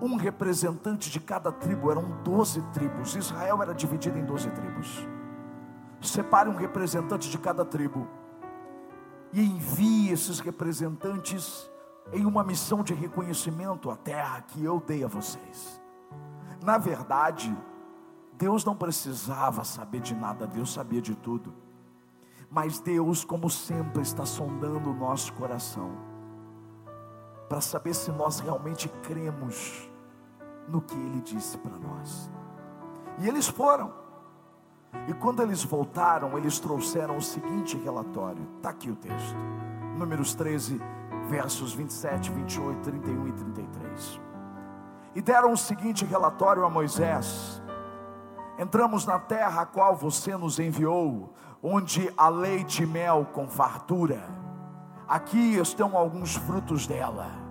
um 0.00 0.16
representante 0.16 1.10
de 1.10 1.18
cada 1.18 1.50
tribo, 1.50 1.90
eram 1.90 2.22
doze 2.22 2.62
tribos. 2.72 3.16
Israel 3.16 3.62
era 3.62 3.74
dividido 3.74 4.18
em 4.18 4.24
doze 4.24 4.50
tribos. 4.50 5.06
Separe 6.00 6.48
um 6.48 6.56
representante 6.56 7.30
de 7.30 7.38
cada 7.38 7.64
tribo 7.64 8.06
e 9.32 9.42
envie 9.42 10.10
esses 10.10 10.40
representantes 10.40 11.70
em 12.12 12.26
uma 12.26 12.44
missão 12.44 12.82
de 12.82 12.92
reconhecimento 12.92 13.90
à 13.90 13.96
terra 13.96 14.42
que 14.42 14.62
eu 14.62 14.78
dei 14.86 15.02
a 15.02 15.08
vocês. 15.08 15.83
Na 16.62 16.78
verdade, 16.78 17.56
Deus 18.32 18.64
não 18.64 18.74
precisava 18.74 19.64
saber 19.64 20.00
de 20.00 20.14
nada, 20.14 20.46
Deus 20.46 20.72
sabia 20.72 21.00
de 21.00 21.14
tudo. 21.14 21.54
Mas 22.50 22.80
Deus, 22.80 23.24
como 23.24 23.50
sempre, 23.50 24.02
está 24.02 24.24
sondando 24.24 24.90
o 24.90 24.94
nosso 24.94 25.32
coração 25.32 25.90
para 27.48 27.60
saber 27.60 27.94
se 27.94 28.10
nós 28.10 28.40
realmente 28.40 28.88
cremos 29.02 29.90
no 30.68 30.80
que 30.80 30.94
ele 30.94 31.20
disse 31.20 31.58
para 31.58 31.76
nós. 31.76 32.30
E 33.18 33.28
eles 33.28 33.46
foram. 33.46 33.92
E 35.08 35.14
quando 35.14 35.42
eles 35.42 35.62
voltaram, 35.62 36.38
eles 36.38 36.58
trouxeram 36.58 37.16
o 37.16 37.22
seguinte 37.22 37.76
relatório. 37.76 38.46
Está 38.56 38.70
aqui 38.70 38.90
o 38.90 38.96
texto. 38.96 39.36
Números 39.98 40.34
13, 40.34 40.80
versos 41.28 41.72
27, 41.74 42.30
28, 42.30 42.80
31 42.80 43.28
e 43.28 43.32
33. 43.32 44.20
E 45.14 45.22
deram 45.22 45.52
o 45.52 45.56
seguinte 45.56 46.04
relatório 46.04 46.64
a 46.64 46.70
Moisés: 46.70 47.62
Entramos 48.58 49.06
na 49.06 49.18
terra 49.18 49.62
a 49.62 49.66
qual 49.66 49.96
você 49.96 50.36
nos 50.36 50.58
enviou, 50.58 51.32
onde 51.62 52.12
há 52.16 52.28
leite 52.28 52.82
e 52.82 52.86
mel 52.86 53.26
com 53.32 53.48
fartura. 53.48 54.22
Aqui 55.06 55.56
estão 55.56 55.96
alguns 55.96 56.34
frutos 56.34 56.86
dela 56.86 57.44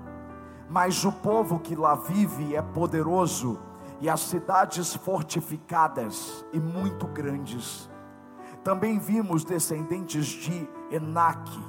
mas 0.74 1.06
o 1.06 1.12
povo 1.12 1.60
que 1.60 1.76
lá 1.76 1.94
vive 1.94 2.56
é 2.56 2.62
poderoso, 2.62 3.60
e 4.02 4.10
as 4.10 4.22
cidades 4.22 4.96
fortificadas 4.96 6.44
e 6.52 6.60
muito 6.60 7.06
grandes. 7.06 7.88
Também 8.64 8.98
vimos 8.98 9.46
descendentes 9.46 10.26
de 10.26 10.68
Enaque, 10.90 11.60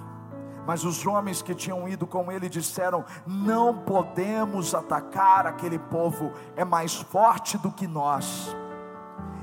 mas 0.67 0.85
os 0.85 1.07
homens 1.07 1.43
que 1.43 1.55
tinham 1.55 1.89
ido 1.89 2.07
com 2.07 2.31
ele 2.31 2.49
disseram: 2.49 3.05
Não 3.27 3.79
podemos 3.79 4.75
atacar 4.75 5.47
aquele 5.47 5.79
povo, 5.79 6.33
é 6.57 6.65
mais 6.65 6.95
forte 6.97 7.59
do 7.59 7.71
que 7.71 7.87
nós. 7.87 8.55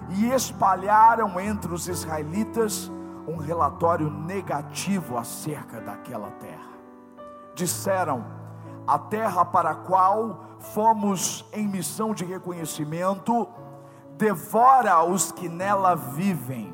E 0.10 0.30
espalharam 0.32 1.40
entre 1.40 1.74
os 1.74 1.88
israelitas 1.88 2.92
um 3.28 3.38
relatório 3.38 4.10
negativo 4.10 5.18
acerca 5.18 5.80
daquela 5.80 6.32
terra. 6.32 6.72
Disseram: 7.56 8.42
a 8.88 8.98
terra 8.98 9.46
para 9.46 9.72
a 9.72 9.76
qual 9.76 10.44
fomos 10.60 11.46
em 11.54 11.68
missão 11.68 12.14
de 12.14 12.26
reconhecimento, 12.26 13.48
devora 14.18 15.04
os 15.04 15.32
que 15.32 15.48
nela 15.48 15.96
vivem. 15.96 16.74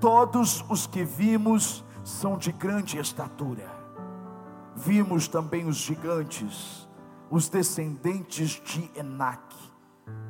Todos 0.00 0.64
os 0.68 0.86
que 0.86 1.04
vimos 1.04 1.84
são 2.10 2.36
de 2.36 2.50
grande 2.50 2.98
estatura. 2.98 3.70
Vimos 4.74 5.28
também 5.28 5.66
os 5.66 5.76
gigantes, 5.76 6.88
os 7.30 7.48
descendentes 7.48 8.60
de 8.64 8.90
Enac, 8.98 9.54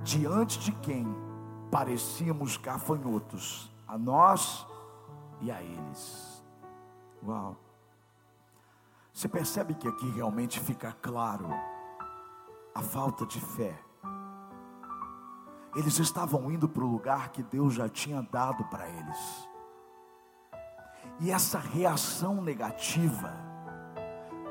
diante 0.03 0.59
de 0.61 0.73
quem 0.73 1.07
parecíamos 1.71 2.57
gafanhotos, 2.57 3.75
a 3.89 3.97
nós 3.97 4.67
e 5.41 5.51
a 5.51 5.63
eles. 5.63 6.45
Uau! 7.25 7.57
Você 9.13 9.29
percebe 9.29 9.75
que 9.75 9.89
aqui 9.89 10.09
realmente 10.11 10.61
fica 10.61 10.95
claro 11.01 11.49
a 12.75 12.83
falta 12.83 13.27
de 13.27 13.41
fé. 13.41 13.79
Eles 15.75 15.99
estavam 15.99 16.51
indo 16.51 16.69
para 16.69 16.85
o 16.85 16.91
lugar 16.91 17.31
que 17.31 17.43
Deus 17.43 17.75
já 17.75 17.89
tinha 17.89 18.23
dado 18.23 18.65
para 18.65 18.89
eles. 18.89 19.50
E 21.21 21.31
essa 21.31 21.59
reação 21.59 22.41
negativa 22.41 23.31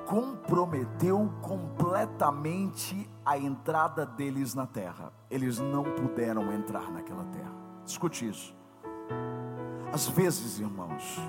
comprometeu 0.06 1.32
completamente 1.42 3.10
a 3.26 3.38
entrada 3.38 4.06
deles 4.06 4.54
na 4.54 4.68
terra. 4.68 5.12
Eles 5.32 5.58
não 5.60 5.84
puderam 5.84 6.54
entrar 6.54 6.92
naquela 6.92 7.24
terra. 7.26 7.54
Escute 7.86 8.30
isso. 8.30 8.56
Às 9.92 10.08
vezes, 10.08 10.60
irmãos, 10.60 11.20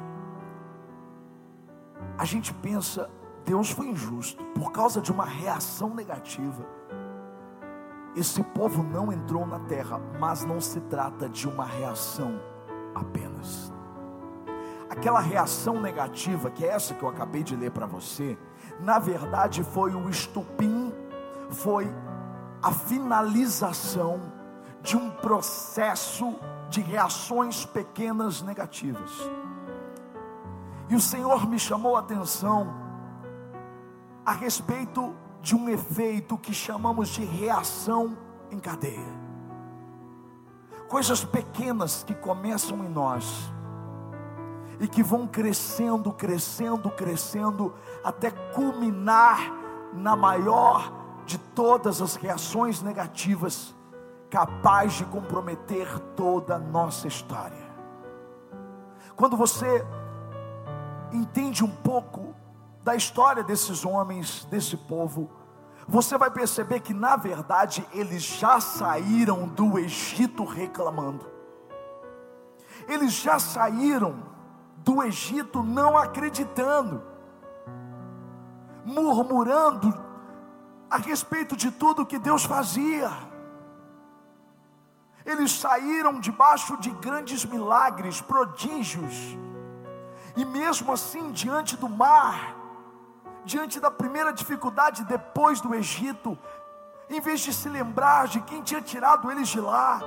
a 2.18 2.24
gente 2.26 2.52
pensa, 2.52 3.08
Deus 3.44 3.70
foi 3.70 3.88
injusto 3.88 4.44
por 4.54 4.70
causa 4.72 5.00
de 5.00 5.10
uma 5.10 5.24
reação 5.24 5.94
negativa. 5.94 6.66
Esse 8.14 8.42
povo 8.42 8.82
não 8.82 9.10
entrou 9.10 9.46
na 9.46 9.60
terra, 9.60 9.98
mas 10.18 10.44
não 10.44 10.60
se 10.60 10.80
trata 10.82 11.28
de 11.28 11.48
uma 11.48 11.64
reação 11.64 12.38
apenas. 12.94 13.72
Aquela 14.90 15.20
reação 15.20 15.80
negativa, 15.80 16.50
que 16.50 16.64
é 16.64 16.68
essa 16.68 16.94
que 16.94 17.02
eu 17.04 17.08
acabei 17.08 17.44
de 17.44 17.54
ler 17.54 17.70
para 17.70 17.86
você, 17.86 18.36
na 18.80 18.98
verdade 18.98 19.62
foi 19.62 19.94
o 19.94 20.10
estupim, 20.10 20.92
foi 21.48 21.88
a 22.60 22.72
finalização 22.72 24.20
de 24.82 24.96
um 24.96 25.08
processo 25.08 26.34
de 26.68 26.80
reações 26.80 27.64
pequenas 27.64 28.42
negativas. 28.42 29.12
E 30.88 30.96
o 30.96 31.00
Senhor 31.00 31.48
me 31.48 31.58
chamou 31.58 31.94
a 31.94 32.00
atenção 32.00 32.74
a 34.26 34.32
respeito 34.32 35.14
de 35.40 35.54
um 35.54 35.68
efeito 35.68 36.36
que 36.36 36.52
chamamos 36.52 37.10
de 37.10 37.24
reação 37.24 38.18
em 38.50 38.58
cadeia. 38.58 39.20
Coisas 40.88 41.24
pequenas 41.24 42.02
que 42.02 42.14
começam 42.14 42.84
em 42.84 42.88
nós 42.88 43.52
e 44.80 44.88
que 44.88 45.02
vão 45.02 45.26
crescendo, 45.26 46.10
crescendo, 46.10 46.90
crescendo, 46.90 47.74
até 48.02 48.30
culminar 48.30 49.52
na 49.92 50.16
maior 50.16 50.90
de 51.26 51.38
todas 51.38 52.00
as 52.00 52.16
reações 52.16 52.80
negativas, 52.80 53.76
capaz 54.30 54.94
de 54.94 55.04
comprometer 55.04 55.86
toda 56.16 56.56
a 56.56 56.58
nossa 56.58 57.06
história. 57.06 57.70
Quando 59.14 59.36
você 59.36 59.86
entende 61.12 61.62
um 61.62 61.70
pouco 61.70 62.34
da 62.82 62.96
história 62.96 63.44
desses 63.44 63.84
homens, 63.84 64.46
desse 64.46 64.78
povo, 64.78 65.30
você 65.86 66.16
vai 66.16 66.30
perceber 66.30 66.80
que 66.80 66.94
na 66.94 67.16
verdade 67.16 67.86
eles 67.92 68.22
já 68.22 68.60
saíram 68.60 69.46
do 69.46 69.78
Egito 69.78 70.44
reclamando. 70.44 71.26
Eles 72.88 73.12
já 73.12 73.38
saíram 73.38 74.29
do 74.84 75.02
Egito 75.02 75.62
não 75.62 75.96
acreditando, 75.96 77.02
murmurando 78.84 79.92
a 80.90 80.96
respeito 80.96 81.56
de 81.56 81.70
tudo 81.70 82.06
que 82.06 82.18
Deus 82.18 82.44
fazia. 82.44 83.10
Eles 85.24 85.52
saíram 85.52 86.18
debaixo 86.18 86.76
de 86.78 86.90
grandes 86.90 87.44
milagres, 87.44 88.20
prodígios, 88.20 89.38
e 90.36 90.44
mesmo 90.44 90.92
assim, 90.92 91.30
diante 91.30 91.76
do 91.76 91.88
mar, 91.88 92.56
diante 93.44 93.78
da 93.78 93.90
primeira 93.90 94.32
dificuldade 94.32 95.04
depois 95.04 95.60
do 95.60 95.74
Egito, 95.74 96.38
em 97.08 97.20
vez 97.20 97.40
de 97.40 97.52
se 97.52 97.68
lembrar 97.68 98.28
de 98.28 98.40
quem 98.40 98.62
tinha 98.62 98.80
tirado 98.80 99.30
eles 99.30 99.48
de 99.48 99.60
lá, 99.60 100.00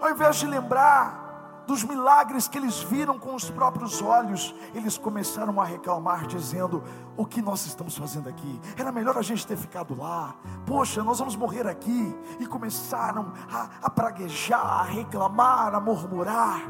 ao 0.00 0.10
invés 0.10 0.36
de 0.36 0.46
lembrar 0.46 1.21
dos 1.66 1.84
milagres 1.84 2.48
que 2.48 2.58
eles 2.58 2.82
viram 2.82 3.18
com 3.18 3.34
os 3.34 3.48
próprios 3.50 4.02
olhos, 4.02 4.54
eles 4.74 4.98
começaram 4.98 5.60
a 5.60 5.64
reclamar, 5.64 6.26
dizendo: 6.26 6.82
O 7.16 7.24
que 7.24 7.40
nós 7.40 7.66
estamos 7.66 7.96
fazendo 7.96 8.28
aqui? 8.28 8.60
Era 8.76 8.90
melhor 8.90 9.16
a 9.16 9.22
gente 9.22 9.46
ter 9.46 9.56
ficado 9.56 9.96
lá. 9.96 10.34
Poxa, 10.66 11.02
nós 11.02 11.18
vamos 11.18 11.36
morrer 11.36 11.66
aqui. 11.66 12.14
E 12.40 12.46
começaram 12.46 13.32
a, 13.50 13.68
a 13.82 13.90
praguejar, 13.90 14.64
a 14.64 14.82
reclamar, 14.82 15.74
a 15.74 15.80
murmurar. 15.80 16.62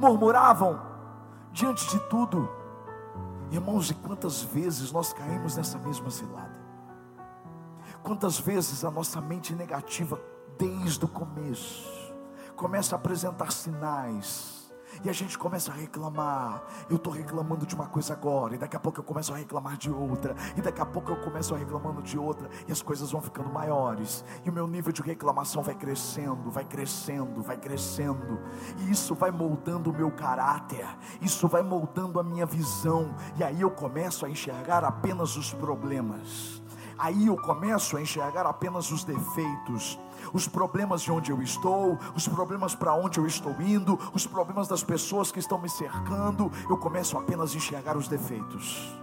Murmuravam 0.00 0.80
diante 1.52 1.88
de 1.88 1.98
tudo. 2.08 2.48
Irmãos, 3.50 3.90
e 3.90 3.94
quantas 3.94 4.42
vezes 4.42 4.92
nós 4.92 5.12
caímos 5.12 5.56
nessa 5.56 5.78
mesma 5.78 6.10
cilada? 6.10 6.58
Quantas 8.02 8.38
vezes 8.38 8.84
a 8.84 8.90
nossa 8.90 9.20
mente 9.20 9.54
negativa, 9.54 10.20
desde 10.58 11.04
o 11.04 11.08
começo, 11.08 11.97
começa 12.58 12.96
a 12.96 12.98
apresentar 12.98 13.52
sinais. 13.52 14.58
E 15.04 15.08
a 15.08 15.12
gente 15.12 15.38
começa 15.38 15.70
a 15.70 15.74
reclamar. 15.74 16.64
Eu 16.90 16.96
estou 16.96 17.12
reclamando 17.12 17.64
de 17.64 17.72
uma 17.72 17.86
coisa 17.86 18.14
agora, 18.14 18.56
e 18.56 18.58
daqui 18.58 18.74
a 18.74 18.80
pouco 18.80 18.98
eu 18.98 19.04
começo 19.04 19.32
a 19.32 19.36
reclamar 19.36 19.76
de 19.76 19.90
outra, 19.90 20.34
e 20.56 20.60
daqui 20.60 20.80
a 20.80 20.86
pouco 20.86 21.12
eu 21.12 21.20
começo 21.20 21.54
a 21.54 21.58
reclamando 21.58 22.02
de 22.02 22.18
outra, 22.18 22.48
e 22.66 22.72
as 22.72 22.82
coisas 22.82 23.12
vão 23.12 23.20
ficando 23.22 23.48
maiores, 23.48 24.24
e 24.44 24.50
o 24.50 24.52
meu 24.52 24.66
nível 24.66 24.90
de 24.90 25.00
reclamação 25.02 25.62
vai 25.62 25.76
crescendo, 25.76 26.50
vai 26.50 26.64
crescendo, 26.64 27.42
vai 27.42 27.56
crescendo, 27.56 28.40
e 28.78 28.90
isso 28.90 29.14
vai 29.14 29.30
moldando 29.30 29.90
o 29.90 29.92
meu 29.92 30.10
caráter, 30.10 30.88
isso 31.20 31.46
vai 31.46 31.62
moldando 31.62 32.18
a 32.18 32.24
minha 32.24 32.46
visão, 32.46 33.14
e 33.36 33.44
aí 33.44 33.60
eu 33.60 33.70
começo 33.70 34.26
a 34.26 34.30
enxergar 34.30 34.82
apenas 34.82 35.36
os 35.36 35.54
problemas, 35.54 36.60
aí 36.98 37.26
eu 37.26 37.36
começo 37.36 37.96
a 37.96 38.02
enxergar 38.02 38.46
apenas 38.46 38.90
os 38.90 39.04
defeitos, 39.04 39.96
os 40.32 40.48
problemas 40.48 41.02
de 41.02 41.12
onde 41.12 41.30
eu 41.30 41.40
estou, 41.42 41.98
os 42.14 42.26
problemas 42.26 42.74
para 42.74 42.94
onde 42.94 43.18
eu 43.18 43.26
estou 43.26 43.52
indo, 43.60 43.98
os 44.12 44.26
problemas 44.26 44.68
das 44.68 44.82
pessoas 44.82 45.30
que 45.30 45.38
estão 45.38 45.58
me 45.58 45.68
cercando, 45.68 46.50
eu 46.68 46.76
começo 46.76 47.16
apenas 47.16 47.52
a 47.52 47.56
enxergar 47.56 47.96
os 47.96 48.08
defeitos. 48.08 48.96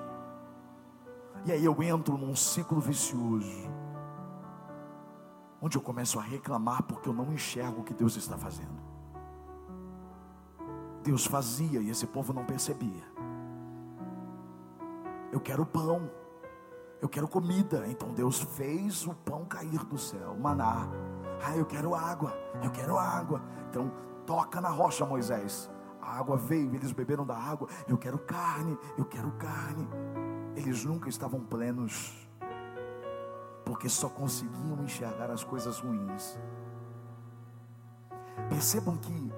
E 1.46 1.52
aí 1.52 1.64
eu 1.64 1.82
entro 1.84 2.18
num 2.18 2.36
ciclo 2.36 2.80
vicioso, 2.80 3.70
onde 5.62 5.78
eu 5.78 5.82
começo 5.82 6.20
a 6.20 6.22
reclamar 6.22 6.84
porque 6.84 7.08
eu 7.08 7.14
não 7.14 7.32
enxergo 7.32 7.82
o 7.82 7.84
que 7.84 7.94
Deus 7.94 8.16
está 8.16 8.38
fazendo. 8.38 8.84
Deus 11.04 11.26
fazia 11.26 11.80
e 11.82 11.90
esse 11.92 12.08
povo 12.08 12.34
não 12.34 12.44
percebia. 12.46 13.04
Eu 15.32 15.40
quero 15.40 15.66
pão, 15.66 16.10
eu 17.06 17.10
quero 17.10 17.28
comida. 17.28 17.86
Então 17.88 18.12
Deus 18.14 18.42
fez 18.42 19.06
o 19.06 19.14
pão 19.14 19.46
cair 19.46 19.84
do 19.86 19.98
céu, 19.98 20.36
maná. 20.36 20.90
Ah, 21.44 21.56
eu 21.56 21.66
quero 21.66 21.94
água, 21.94 22.34
eu 22.64 22.72
quero 22.72 22.98
água. 22.98 23.42
Então, 23.70 23.92
toca 24.26 24.60
na 24.60 24.70
rocha, 24.70 25.06
Moisés. 25.06 25.70
A 26.02 26.18
água 26.18 26.36
veio, 26.36 26.74
eles 26.74 26.92
beberam 26.92 27.26
da 27.26 27.38
água. 27.38 27.68
Eu 27.88 27.98
quero 27.98 28.18
carne, 28.18 28.78
eu 28.98 29.06
quero 29.06 29.32
carne. 29.34 29.88
Eles 30.56 30.84
nunca 30.84 31.08
estavam 31.08 31.42
plenos, 31.42 32.28
porque 33.66 33.88
só 33.90 34.10
conseguiam 34.10 34.82
enxergar 34.84 35.30
as 35.30 35.44
coisas 35.44 35.80
ruins. 35.80 36.40
Percebam 38.50 38.98
que 38.98 39.32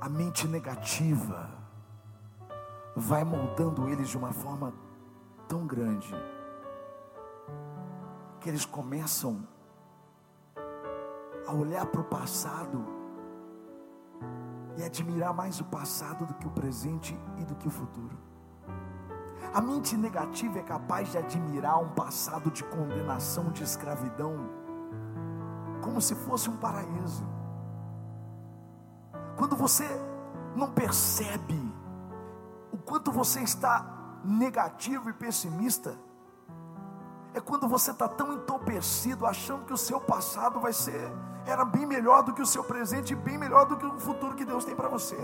a 0.00 0.08
mente 0.08 0.46
negativa 0.46 1.48
vai 2.94 3.24
moldando 3.24 3.88
eles 3.88 4.08
de 4.08 4.18
uma 4.18 4.32
forma 4.32 4.74
tão 5.48 5.66
grande 5.66 6.14
que 8.40 8.48
eles 8.48 8.64
começam 8.64 9.46
a 11.46 11.52
olhar 11.52 11.86
para 11.86 12.00
o 12.00 12.04
passado 12.04 12.84
e 14.76 14.82
admirar 14.82 15.34
mais 15.34 15.60
o 15.60 15.64
passado 15.64 16.24
do 16.24 16.34
que 16.34 16.46
o 16.46 16.50
presente 16.50 17.18
e 17.38 17.44
do 17.44 17.54
que 17.54 17.68
o 17.68 17.70
futuro. 17.70 18.18
A 19.52 19.60
mente 19.60 19.96
negativa 19.96 20.58
é 20.58 20.62
capaz 20.62 21.10
de 21.10 21.18
admirar 21.18 21.82
um 21.82 21.90
passado 21.90 22.50
de 22.50 22.62
condenação, 22.64 23.50
de 23.50 23.62
escravidão, 23.62 24.48
como 25.82 26.00
se 26.00 26.14
fosse 26.14 26.48
um 26.48 26.56
paraíso. 26.56 27.26
Quando 29.36 29.56
você 29.56 29.84
não 30.54 30.70
percebe 30.70 31.60
o 32.72 32.78
quanto 32.78 33.10
você 33.10 33.40
está 33.40 34.20
negativo 34.24 35.10
e 35.10 35.12
pessimista, 35.12 35.98
é 37.32 37.40
quando 37.40 37.68
você 37.68 37.90
está 37.90 38.08
tão 38.08 38.32
entorpecido, 38.32 39.26
achando 39.26 39.64
que 39.64 39.72
o 39.72 39.78
seu 39.78 40.00
passado 40.00 40.60
vai 40.60 40.72
ser 40.72 41.12
era 41.46 41.64
bem 41.64 41.86
melhor 41.86 42.22
do 42.22 42.32
que 42.32 42.42
o 42.42 42.46
seu 42.46 42.62
presente, 42.62 43.14
bem 43.14 43.38
melhor 43.38 43.66
do 43.66 43.76
que 43.76 43.86
o 43.86 43.98
futuro 43.98 44.34
que 44.34 44.44
Deus 44.44 44.64
tem 44.64 44.74
para 44.74 44.88
você. 44.88 45.16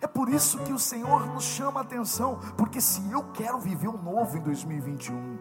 É 0.00 0.06
por 0.06 0.28
isso 0.28 0.58
que 0.58 0.72
o 0.72 0.78
Senhor 0.78 1.26
nos 1.26 1.44
chama 1.44 1.80
a 1.80 1.82
atenção, 1.82 2.38
porque 2.56 2.80
se 2.80 3.10
eu 3.10 3.24
quero 3.32 3.58
viver 3.58 3.88
um 3.88 4.02
novo 4.02 4.36
em 4.36 4.40
2021, 4.40 5.38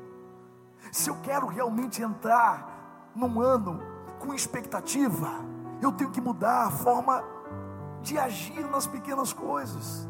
se 0.92 1.10
eu 1.10 1.18
quero 1.22 1.48
realmente 1.48 2.02
entrar 2.02 3.12
num 3.16 3.42
ano 3.42 3.82
com 4.20 4.34
expectativa, 4.34 5.30
eu 5.82 5.92
tenho 5.92 6.12
que 6.12 6.22
mudar 6.22 6.68
a 6.68 6.72
forma 6.72 7.24
de 8.02 8.18
agir 8.18 8.66
nas 8.70 8.88
pequenas 8.88 9.34
coisas. 9.34 10.08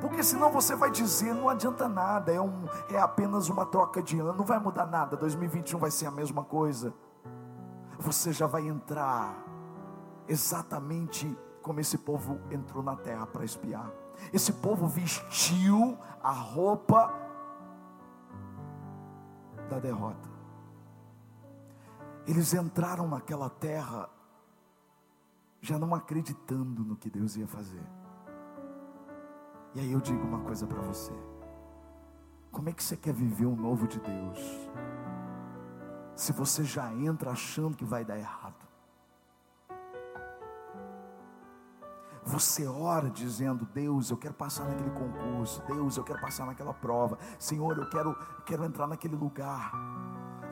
Porque 0.00 0.22
senão 0.22 0.50
você 0.50 0.74
vai 0.74 0.90
dizer, 0.90 1.34
não 1.34 1.48
adianta 1.48 1.88
nada, 1.88 2.32
é, 2.32 2.40
um, 2.40 2.66
é 2.90 2.98
apenas 2.98 3.48
uma 3.48 3.66
troca 3.66 4.02
de 4.02 4.18
ano, 4.18 4.34
não 4.34 4.44
vai 4.44 4.58
mudar 4.58 4.86
nada, 4.86 5.16
2021 5.16 5.78
vai 5.78 5.90
ser 5.90 6.06
a 6.06 6.10
mesma 6.10 6.44
coisa. 6.44 6.94
Você 7.98 8.32
já 8.32 8.46
vai 8.46 8.66
entrar 8.66 9.34
exatamente 10.28 11.36
como 11.62 11.80
esse 11.80 11.98
povo 11.98 12.40
entrou 12.50 12.82
na 12.82 12.96
terra 12.96 13.26
para 13.26 13.44
espiar. 13.44 13.90
Esse 14.32 14.52
povo 14.52 14.86
vestiu 14.86 15.98
a 16.22 16.30
roupa 16.30 17.12
da 19.68 19.78
derrota. 19.78 20.28
Eles 22.26 22.52
entraram 22.52 23.08
naquela 23.08 23.48
terra 23.48 24.08
já 25.60 25.78
não 25.78 25.94
acreditando 25.94 26.84
no 26.84 26.96
que 26.96 27.10
Deus 27.10 27.36
ia 27.36 27.46
fazer. 27.46 27.82
E 29.74 29.80
aí 29.80 29.92
eu 29.92 30.00
digo 30.00 30.22
uma 30.24 30.40
coisa 30.40 30.66
para 30.66 30.80
você. 30.80 31.12
Como 32.50 32.68
é 32.68 32.72
que 32.72 32.82
você 32.82 32.96
quer 32.96 33.12
viver 33.12 33.46
o 33.46 33.54
novo 33.54 33.86
de 33.86 34.00
Deus? 34.00 34.70
Se 36.14 36.32
você 36.32 36.64
já 36.64 36.92
entra 36.92 37.30
achando 37.30 37.76
que 37.76 37.84
vai 37.84 38.04
dar 38.04 38.18
errado. 38.18 38.66
Você 42.24 42.66
ora 42.66 43.08
dizendo: 43.08 43.66
Deus, 43.72 44.10
eu 44.10 44.16
quero 44.16 44.34
passar 44.34 44.64
naquele 44.64 44.90
concurso. 44.90 45.62
Deus, 45.66 45.96
eu 45.96 46.04
quero 46.04 46.20
passar 46.20 46.46
naquela 46.46 46.74
prova. 46.74 47.18
Senhor, 47.38 47.78
eu 47.78 47.88
quero, 47.88 48.14
quero 48.44 48.64
entrar 48.64 48.86
naquele 48.86 49.16
lugar. 49.16 49.72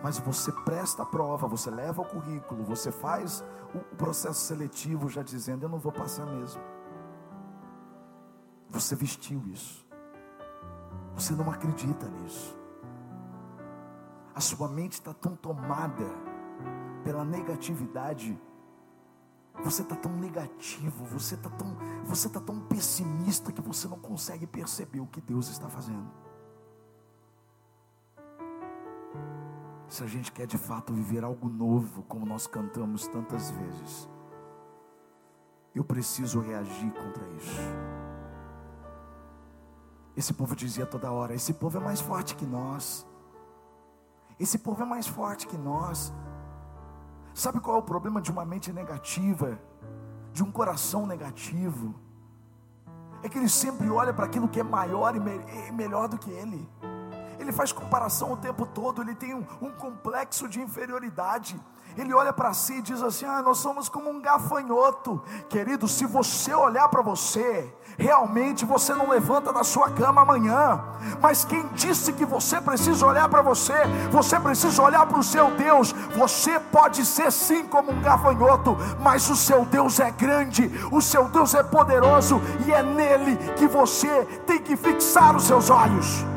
Mas 0.02 0.18
você 0.18 0.52
presta 0.52 1.02
a 1.02 1.06
prova, 1.06 1.48
você 1.48 1.70
leva 1.70 2.02
o 2.02 2.04
currículo, 2.04 2.64
você 2.64 2.92
faz 2.92 3.44
o 3.74 3.96
processo 3.96 4.40
seletivo 4.40 5.08
já 5.08 5.22
dizendo: 5.22 5.64
Eu 5.64 5.68
não 5.68 5.78
vou 5.78 5.92
passar 5.92 6.26
mesmo. 6.26 6.62
Você 8.70 8.94
vestiu 8.94 9.42
isso. 9.48 9.86
Você 11.14 11.32
não 11.34 11.50
acredita 11.50 12.08
nisso. 12.08 12.56
A 14.34 14.40
sua 14.40 14.68
mente 14.68 14.92
está 14.92 15.14
tão 15.14 15.34
tomada 15.34 16.04
pela 17.02 17.24
negatividade. 17.24 18.38
Você 19.64 19.80
está 19.80 19.96
tão 19.96 20.12
negativo, 20.12 21.04
você 21.06 21.34
está 21.34 21.48
tão, 21.48 21.76
você 22.04 22.28
tá 22.28 22.40
tão 22.40 22.60
pessimista 22.60 23.50
que 23.50 23.62
você 23.62 23.88
não 23.88 23.98
consegue 23.98 24.46
perceber 24.46 25.00
o 25.00 25.06
que 25.06 25.20
Deus 25.20 25.48
está 25.48 25.68
fazendo. 25.70 26.10
Se 29.88 30.04
a 30.04 30.06
gente 30.06 30.30
quer 30.30 30.46
de 30.46 30.58
fato 30.58 30.92
viver 30.92 31.24
algo 31.24 31.48
novo, 31.48 32.02
como 32.02 32.26
nós 32.26 32.46
cantamos 32.46 33.06
tantas 33.06 33.50
vezes, 33.50 34.08
eu 35.74 35.84
preciso 35.84 36.40
reagir 36.40 36.92
contra 36.92 37.26
isso. 37.30 37.60
Esse 40.16 40.32
povo 40.32 40.56
dizia 40.56 40.86
toda 40.86 41.10
hora: 41.12 41.34
esse 41.34 41.52
povo 41.52 41.76
é 41.76 41.80
mais 41.80 42.00
forte 42.00 42.34
que 42.34 42.46
nós. 42.46 43.06
Esse 44.40 44.58
povo 44.58 44.82
é 44.82 44.86
mais 44.86 45.06
forte 45.06 45.46
que 45.46 45.56
nós. 45.56 46.12
Sabe 47.34 47.60
qual 47.60 47.76
é 47.76 47.78
o 47.78 47.82
problema 47.82 48.20
de 48.20 48.30
uma 48.30 48.44
mente 48.44 48.72
negativa, 48.72 49.58
de 50.32 50.42
um 50.42 50.50
coração 50.50 51.06
negativo? 51.06 51.94
É 53.22 53.28
que 53.28 53.36
ele 53.36 53.48
sempre 53.48 53.90
olha 53.90 54.12
para 54.12 54.24
aquilo 54.24 54.48
que 54.48 54.60
é 54.60 54.62
maior 54.62 55.14
e, 55.14 55.20
me 55.20 55.32
e 55.68 55.72
melhor 55.72 56.08
do 56.08 56.18
que 56.18 56.30
ele. 56.30 56.66
Ele 57.46 57.52
faz 57.52 57.70
comparação 57.70 58.32
o 58.32 58.36
tempo 58.36 58.66
todo, 58.66 59.00
ele 59.00 59.14
tem 59.14 59.32
um, 59.32 59.46
um 59.62 59.70
complexo 59.70 60.48
de 60.48 60.60
inferioridade 60.60 61.56
ele 61.96 62.12
olha 62.12 62.32
para 62.32 62.52
si 62.52 62.74
e 62.74 62.82
diz 62.82 63.02
assim: 63.02 63.24
Ah, 63.24 63.42
nós 63.42 63.58
somos 63.58 63.88
como 63.88 64.10
um 64.10 64.20
gafanhoto. 64.20 65.22
Querido, 65.48 65.88
se 65.88 66.04
você 66.04 66.52
olhar 66.52 66.88
para 66.88 67.00
você, 67.00 67.72
realmente 67.96 68.64
você 68.66 68.94
não 68.94 69.08
levanta 69.08 69.52
da 69.52 69.64
sua 69.64 69.90
cama 69.90 70.20
amanhã. 70.20 70.82
Mas 71.22 71.44
quem 71.44 71.66
disse 71.68 72.12
que 72.12 72.24
você 72.24 72.60
precisa 72.60 73.06
olhar 73.06 73.28
para 73.28 73.40
você? 73.40 73.74
Você 74.10 74.38
precisa 74.38 74.82
olhar 74.82 75.06
para 75.06 75.18
o 75.18 75.24
seu 75.24 75.50
Deus. 75.52 75.92
Você 76.14 76.60
pode 76.60 77.04
ser 77.06 77.32
sim 77.32 77.66
como 77.66 77.92
um 77.92 78.02
gafanhoto, 78.02 78.76
mas 79.00 79.30
o 79.30 79.36
seu 79.36 79.64
Deus 79.64 79.98
é 79.98 80.10
grande, 80.10 80.70
o 80.92 81.00
seu 81.00 81.28
Deus 81.28 81.54
é 81.54 81.62
poderoso 81.62 82.40
e 82.66 82.72
é 82.72 82.82
nele 82.82 83.36
que 83.56 83.66
você 83.66 84.24
tem 84.46 84.58
que 84.58 84.76
fixar 84.76 85.34
os 85.34 85.44
seus 85.44 85.70
olhos. 85.70 86.35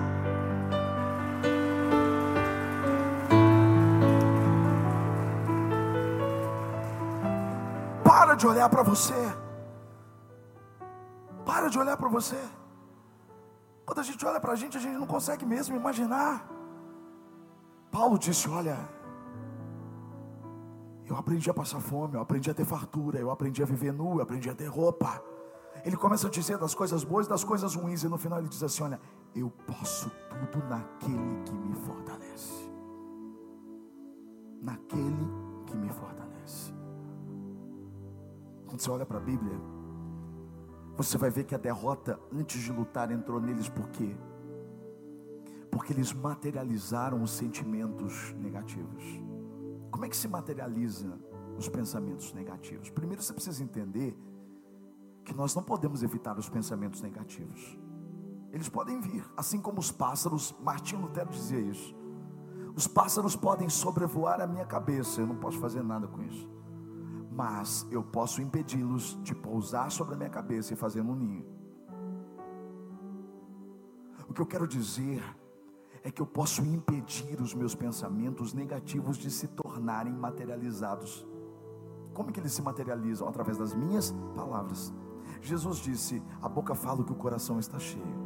De 8.39 8.47
olhar 8.47 8.69
para 8.69 8.82
você. 8.82 9.13
Para 11.45 11.67
de 11.67 11.78
olhar 11.78 11.97
para 11.97 12.08
você. 12.08 12.39
Quando 13.86 13.99
a 13.99 14.04
gente 14.04 14.25
olha 14.25 14.39
para 14.39 14.54
a 14.54 14.56
gente, 14.56 14.78
a 14.78 14.80
gente 14.80 14.97
não 14.97 15.06
consegue 15.06 15.45
mesmo 15.45 15.75
imaginar. 15.75 16.47
Paulo 17.91 18.17
disse: 18.17 18.49
Olha, 18.49 18.78
eu 21.06 21.17
aprendi 21.17 21.49
a 21.49 21.54
passar 21.54 21.82
fome, 21.82 22.15
eu 22.15 22.21
aprendi 22.21 22.49
a 22.49 22.54
ter 22.54 22.65
fartura, 22.65 23.19
eu 23.19 23.30
aprendi 23.30 23.62
a 23.62 23.65
viver 23.65 23.91
nu, 23.91 24.17
eu 24.17 24.21
aprendi 24.21 24.49
a 24.49 24.56
ter 24.56 24.67
roupa. 24.67 25.21
Ele 25.84 25.97
começa 25.97 26.28
a 26.28 26.30
dizer 26.30 26.58
das 26.58 26.73
coisas 26.73 27.04
boas 27.04 27.25
e 27.25 27.30
das 27.30 27.43
coisas 27.43 27.75
ruins, 27.75 28.04
e 28.04 28.08
no 28.08 28.17
final 28.17 28.39
ele 28.39 28.47
diz 28.47 28.63
assim: 28.63 28.84
Olha, 28.84 28.99
eu 29.36 29.49
posso 29.67 30.10
tudo 30.52 30.65
naquele 30.67 31.43
que 31.43 31.54
me 31.54 31.75
fortalece. 31.75 32.71
Naquele 34.62 35.28
que 35.65 35.75
me 35.75 35.89
fortalece. 35.89 36.79
Quando 38.70 38.82
você 38.82 38.92
olha 38.92 39.06
para 39.06 39.18
a 39.18 39.22
Bíblia, 39.22 39.60
você 40.96 41.18
vai 41.18 41.32
ver 41.32 41.44
que 41.44 41.56
a 41.56 41.58
derrota 41.58 42.20
antes 42.32 42.62
de 42.62 42.72
lutar 42.72 43.12
entrou 43.12 43.42
neles 43.42 43.68
por 43.68 43.90
quê? 43.90 44.16
Porque 45.72 45.92
eles 45.92 46.14
materializaram 46.14 47.24
os 47.24 47.32
sentimentos 47.32 48.32
negativos. 48.38 49.04
Como 49.90 50.06
é 50.06 50.10
que 50.10 50.16
se 50.16 50.28
materializa 50.28 51.20
os 51.58 51.68
pensamentos 51.68 52.32
negativos? 52.32 52.92
Primeiro 52.92 53.24
você 53.24 53.34
precisa 53.34 53.64
entender 53.64 54.16
que 55.26 55.34
nós 55.34 55.56
não 55.56 55.64
podemos 55.64 56.04
evitar 56.04 56.38
os 56.38 56.48
pensamentos 56.48 57.02
negativos. 57.02 57.76
Eles 58.52 58.70
podem 58.70 59.02
vir, 59.02 59.26
assim 59.36 59.60
como 59.60 59.80
os 59.80 59.92
pássaros, 59.92 60.56
Martinho 60.62 61.02
Lutero 61.02 61.32
dizia 61.32 61.60
isso. 61.60 61.96
Os 62.76 62.86
pássaros 62.86 63.36
podem 63.36 63.68
sobrevoar 63.68 64.40
a 64.40 64.46
minha 64.46 64.66
cabeça, 64.66 65.22
eu 65.22 65.26
não 65.26 65.38
posso 65.38 65.58
fazer 65.58 65.82
nada 65.82 66.08
com 66.08 66.22
isso 66.22 66.59
mas 67.39 67.88
eu 67.89 68.04
posso 68.04 68.41
impedi-los 68.41 69.17
de 69.23 69.34
pousar 69.34 69.89
sobre 69.89 70.13
a 70.13 70.17
minha 70.17 70.30
cabeça 70.30 70.73
e 70.73 70.75
fazer 70.75 70.99
um 70.99 71.15
ninho. 71.15 71.45
O 74.28 74.34
que 74.34 74.41
eu 74.41 74.45
quero 74.45 74.67
dizer 74.67 75.23
é 76.04 76.12
que 76.12 76.21
eu 76.21 76.25
posso 76.25 76.62
impedir 76.62 77.39
os 77.39 77.54
meus 77.54 77.73
pensamentos 77.73 78.54
negativos 78.54 79.17
de 79.17 79.32
se 79.32 79.47
tornarem 79.47 80.12
materializados. 80.12 81.25
Como 82.13 82.30
que 82.30 82.41
eles 82.41 82.52
se 82.52 82.62
materializam? 82.62 83.25
Através 83.25 83.58
das 83.58 83.73
minhas 83.73 84.13
palavras. 84.36 84.93
Jesus 85.41 85.78
disse: 85.78 86.21
A 86.41 86.49
boca 86.49 86.75
fala 86.75 86.99
o 86.99 87.06
que 87.06 87.13
o 87.13 87.15
coração 87.23 87.58
está 87.58 87.80
cheio. 87.80 88.19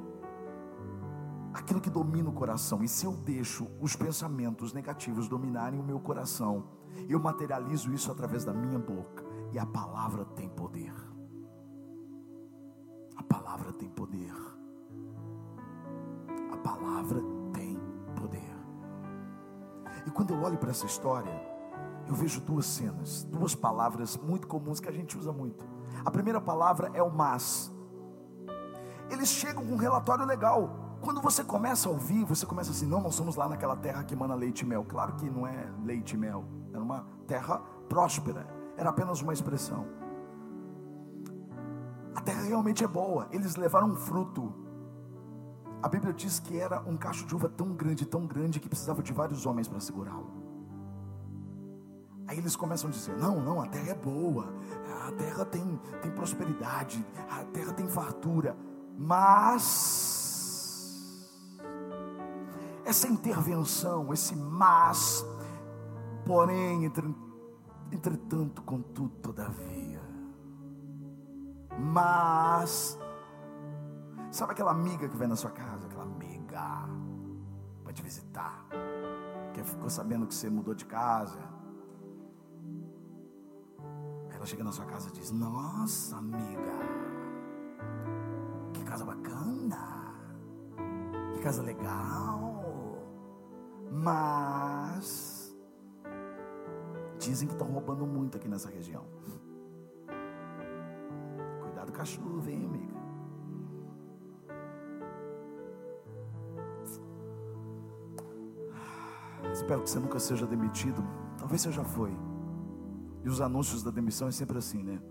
Aquilo 1.54 1.80
que 1.80 1.91
domina 1.91 2.32
o 2.32 2.34
coração, 2.34 2.84
e 2.84 2.88
se 2.88 3.06
eu 3.06 3.12
deixo 3.12 3.67
os 3.80 3.95
pensamentos 3.95 4.73
negativos 4.73 5.28
dominarem 5.28 5.80
o 5.80 5.84
meu 5.84 5.99
coração, 5.99 6.63
eu 7.10 7.20
materializo 7.20 7.94
isso 7.94 8.12
através 8.12 8.44
da 8.44 8.54
minha 8.54 8.80
boca. 8.80 9.24
E 9.52 9.60
a 9.60 9.66
palavra 9.66 10.26
tem 10.26 10.50
poder. 10.50 10.94
A 13.16 13.24
palavra 13.24 13.72
tem 13.74 13.90
poder. 13.90 14.34
A 16.52 16.58
palavra 16.58 17.22
tem 17.54 17.80
poder. 18.16 18.54
E 20.08 20.12
quando 20.12 20.34
eu 20.34 20.42
olho 20.42 20.58
para 20.58 20.72
essa 20.72 20.86
história, 20.86 21.32
eu 22.08 22.16
vejo 22.16 22.42
duas 22.42 22.66
cenas, 22.66 23.24
duas 23.24 23.54
palavras 23.54 24.18
muito 24.18 24.48
comuns 24.48 24.80
que 24.80 24.90
a 24.90 24.92
gente 24.92 25.18
usa 25.18 25.32
muito. 25.32 25.66
A 26.04 26.10
primeira 26.10 26.42
palavra 26.42 26.90
é 26.94 27.04
o 27.04 27.12
mas. 27.12 27.72
Eles 29.10 29.30
chegam 29.30 29.66
com 29.66 29.74
um 29.74 29.78
relatório 29.78 30.26
legal. 30.26 30.98
Quando 31.00 31.22
você 31.22 31.44
começa 31.44 31.88
a 31.88 31.92
ouvir, 31.92 32.24
você 32.24 32.46
começa 32.46 32.72
assim: 32.72 32.88
não, 32.88 33.02
nós 33.02 33.14
somos 33.14 33.36
lá 33.36 33.48
naquela 33.48 33.76
terra 33.76 34.04
que 34.04 34.14
emana 34.14 34.34
leite 34.34 34.62
e 34.62 34.66
mel. 34.66 34.84
Claro 34.84 35.14
que 35.14 35.30
não 35.30 35.46
é 35.46 35.72
leite 35.84 36.16
e 36.16 36.18
mel 36.18 36.44
era 36.74 36.84
uma 36.84 37.06
terra 37.28 37.60
próspera, 37.88 38.48
era 38.76 38.90
apenas 38.90 39.22
uma 39.22 39.32
expressão. 39.32 39.86
A 42.16 42.22
terra 42.22 42.42
realmente 42.44 42.84
é 42.84 42.88
boa, 42.88 43.28
eles 43.32 43.56
levaram 43.56 43.90
um 43.90 43.96
fruto. 43.96 44.54
A 45.82 45.88
Bíblia 45.88 46.14
diz 46.14 46.40
que 46.40 46.58
era 46.60 46.82
um 46.82 46.98
cacho 46.98 47.26
de 47.26 47.36
uva 47.36 47.48
tão 47.50 47.74
grande, 47.74 48.06
tão 48.06 48.26
grande, 48.26 48.60
que 48.60 48.68
precisava 48.68 49.04
de 49.04 49.14
vários 49.14 49.46
homens 49.46 49.68
para 49.68 49.80
segurá-lo. 49.80 50.32
Aí 52.28 52.38
eles 52.38 52.56
começam 52.56 52.90
a 52.90 52.94
dizer: 52.94 53.18
não, 53.18 53.40
não, 53.42 53.62
a 53.62 53.68
terra 53.68 53.92
é 53.92 53.96
boa, 53.96 54.54
a 55.08 55.12
terra 55.12 55.46
tem, 55.46 55.80
tem 56.02 56.12
prosperidade, 56.12 57.06
a 57.30 57.44
terra 57.46 57.74
tem 57.74 57.88
fartura, 57.88 58.56
mas 58.98 60.24
essa 62.86 63.08
intervenção, 63.08 64.14
esse 64.14 64.36
mas, 64.36 65.26
Porém, 66.26 66.86
entretanto, 67.92 68.62
contudo, 68.62 69.10
todavia. 69.22 70.02
Mas, 71.78 72.98
sabe 74.32 74.54
aquela 74.54 74.72
amiga 74.72 75.10
que 75.10 75.18
vem 75.18 75.28
na 75.28 75.36
sua 75.36 75.52
casa? 75.52 75.86
Aquela 75.86 76.04
amiga 76.04 76.88
para 77.84 77.92
te 77.92 78.02
visitar, 78.02 78.66
que 79.54 79.64
ficou 79.64 79.90
sabendo 79.90 80.26
que 80.26 80.34
você 80.34 80.50
mudou 80.50 80.74
de 80.74 80.86
casa. 80.86 81.40
Ela 84.30 84.46
chega 84.46 84.64
na 84.64 84.72
sua 84.72 84.86
casa 84.86 85.10
e 85.10 85.12
diz: 85.12 85.32
Nossa, 85.32 86.18
amiga, 86.18 86.80
que 88.74 88.84
casa 88.86 89.04
bacana, 89.04 90.16
que 91.34 91.40
casa 91.42 91.62
legal. 91.62 92.64
Mas 93.92 95.33
Dizem 97.24 97.48
que 97.48 97.54
estão 97.54 97.68
roubando 97.68 98.06
muito 98.06 98.36
aqui 98.36 98.50
nessa 98.50 98.70
região. 98.70 99.06
Obrigado, 101.62 101.90
cachorro, 101.94 102.42
vem, 102.42 102.66
amiga. 102.66 102.94
Espero 109.54 109.82
que 109.84 109.90
você 109.90 110.00
nunca 110.00 110.20
seja 110.20 110.46
demitido. 110.46 111.02
Talvez 111.38 111.62
você 111.62 111.72
já 111.72 111.86
foi. 111.86 112.12
E 113.24 113.30
os 113.30 113.40
anúncios 113.40 113.82
da 113.82 113.90
demissão 113.90 114.28
é 114.28 114.32
sempre 114.32 114.58
assim, 114.58 114.84
né? 114.84 115.02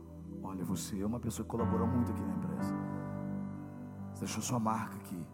Olha, 0.42 0.66
você 0.66 1.00
é 1.00 1.06
uma 1.06 1.18
pessoa 1.18 1.44
que 1.46 1.50
colaborou 1.50 1.86
muito 1.86 2.12
aqui 2.12 2.20
na 2.20 2.34
empresa. 2.34 2.74
Você 4.12 4.20
deixou 4.26 4.42
sua 4.42 4.60
marca 4.60 4.96
aqui. 4.96 5.26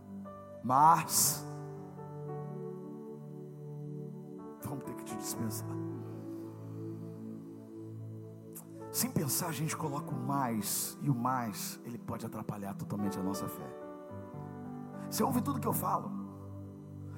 Mas 0.63 1.45
vamos 4.63 4.85
ter 4.85 4.95
que 4.95 5.03
te 5.03 5.17
dispensar. 5.17 5.67
Sem 8.99 9.13
pensar, 9.13 9.47
a 9.47 9.53
gente 9.53 9.77
coloca 9.77 10.13
o 10.13 10.19
mais, 10.19 10.99
e 11.01 11.09
o 11.09 11.15
mais, 11.15 11.79
ele 11.85 11.97
pode 11.97 12.27
atrapalhar 12.27 12.75
totalmente 12.75 13.17
a 13.17 13.23
nossa 13.23 13.49
fé. 13.49 13.71
Você 15.09 15.23
ouve 15.23 15.41
tudo 15.41 15.61
que 15.61 15.69
eu 15.69 15.73
falo, 15.73 16.11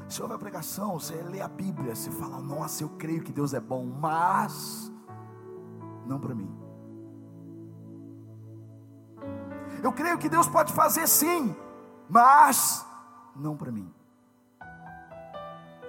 você 0.06 0.20
ouve 0.20 0.34
a 0.34 0.38
pregação, 0.38 1.00
você 1.00 1.14
lê 1.22 1.40
a 1.40 1.48
Bíblia, 1.48 1.96
você 1.96 2.10
fala, 2.10 2.38
nossa, 2.38 2.82
eu 2.84 2.90
creio 2.98 3.22
que 3.22 3.32
Deus 3.32 3.54
é 3.54 3.60
bom, 3.60 3.86
mas 3.86 4.92
não 6.04 6.20
para 6.20 6.34
mim. 6.34 6.54
Eu 9.82 9.90
creio 9.90 10.18
que 10.18 10.28
Deus 10.28 10.46
pode 10.46 10.74
fazer 10.74 11.06
sim, 11.08 11.56
mas 12.10 12.86
não 13.34 13.56
para 13.56 13.72
mim. 13.72 13.90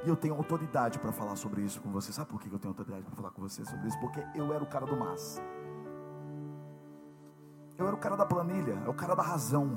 E 0.05 0.07
eu 0.07 0.15
tenho 0.15 0.35
autoridade 0.35 0.99
para 0.99 1.11
falar 1.11 1.35
sobre 1.35 1.63
isso 1.63 1.81
com 1.81 1.91
você. 1.91 2.13
Sabe 2.13 2.29
por 2.29 2.39
que 2.39 2.49
eu 2.49 2.57
tenho 2.57 2.71
autoridade 2.71 3.03
para 3.03 3.13
falar 3.13 3.31
com 3.31 3.41
você 3.41 3.65
sobre 3.65 3.89
isso? 3.89 3.99
Porque 3.99 4.25
eu 4.33 4.53
era 4.53 4.63
o 4.63 4.67
cara 4.67 4.85
do 4.85 4.95
mas. 4.95 5.41
Eu 7.81 7.87
era 7.87 7.95
o 7.95 7.99
cara 7.99 8.15
da 8.15 8.27
planilha, 8.27 8.79
é 8.85 8.87
o 8.87 8.93
cara 8.93 9.15
da 9.15 9.23
razão. 9.23 9.75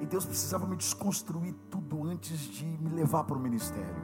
E 0.00 0.04
Deus 0.04 0.26
precisava 0.26 0.66
me 0.66 0.74
desconstruir 0.74 1.54
tudo 1.70 2.02
antes 2.02 2.40
de 2.40 2.64
me 2.64 2.90
levar 2.90 3.22
para 3.22 3.36
o 3.36 3.40
ministério. 3.40 3.94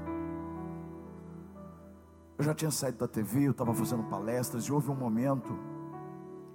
Eu 2.39 2.45
já 2.45 2.55
tinha 2.55 2.71
saído 2.71 2.99
da 2.99 3.09
TV, 3.09 3.49
eu 3.49 3.51
estava 3.51 3.75
fazendo 3.75 4.05
palestras 4.05 4.65
e 4.67 4.73
houve 4.73 4.89
um 4.89 4.95
momento 4.95 5.59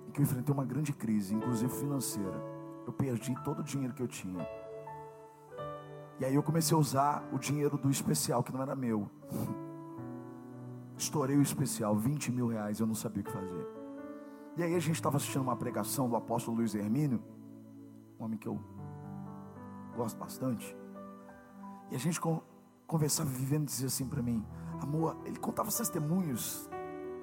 em 0.07 0.11
que 0.11 0.21
eu 0.21 0.23
enfrentei 0.23 0.53
uma 0.53 0.63
grande 0.63 0.93
crise, 0.93 1.35
inclusive 1.35 1.69
financeira. 1.73 2.41
Eu 2.87 2.93
perdi 2.93 3.35
todo 3.43 3.59
o 3.59 3.63
dinheiro 3.63 3.93
que 3.93 4.01
eu 4.01 4.07
tinha. 4.07 4.47
E 6.21 6.23
aí 6.23 6.35
eu 6.35 6.43
comecei 6.43 6.73
a 6.73 6.79
usar 6.79 7.27
o 7.33 7.37
dinheiro 7.37 7.77
do 7.77 7.89
especial, 7.89 8.41
que 8.43 8.53
não 8.53 8.61
era 8.61 8.77
meu. 8.77 9.09
Estourei 10.95 11.35
o 11.35 11.41
especial, 11.41 11.97
20 11.97 12.31
mil 12.31 12.47
reais, 12.47 12.79
eu 12.79 12.87
não 12.87 12.95
sabia 12.95 13.23
o 13.23 13.25
que 13.25 13.31
fazer. 13.31 13.80
E 14.57 14.63
aí 14.63 14.75
a 14.75 14.79
gente 14.79 14.95
estava 14.95 15.17
assistindo 15.17 15.41
uma 15.41 15.55
pregação 15.55 16.09
do 16.09 16.15
apóstolo 16.15 16.57
Luiz 16.57 16.75
Hermínio, 16.75 17.21
um 18.19 18.25
homem 18.25 18.37
que 18.37 18.47
eu 18.47 18.59
gosto 19.95 20.17
bastante. 20.17 20.75
E 21.89 21.95
a 21.95 21.99
gente 21.99 22.19
conversava, 22.85 23.29
vivendo, 23.29 23.65
dizia 23.65 23.87
assim 23.87 24.07
para 24.07 24.21
mim, 24.21 24.45
amor, 24.81 25.17
ele 25.25 25.37
contava 25.37 25.69
testemunhos 25.71 26.69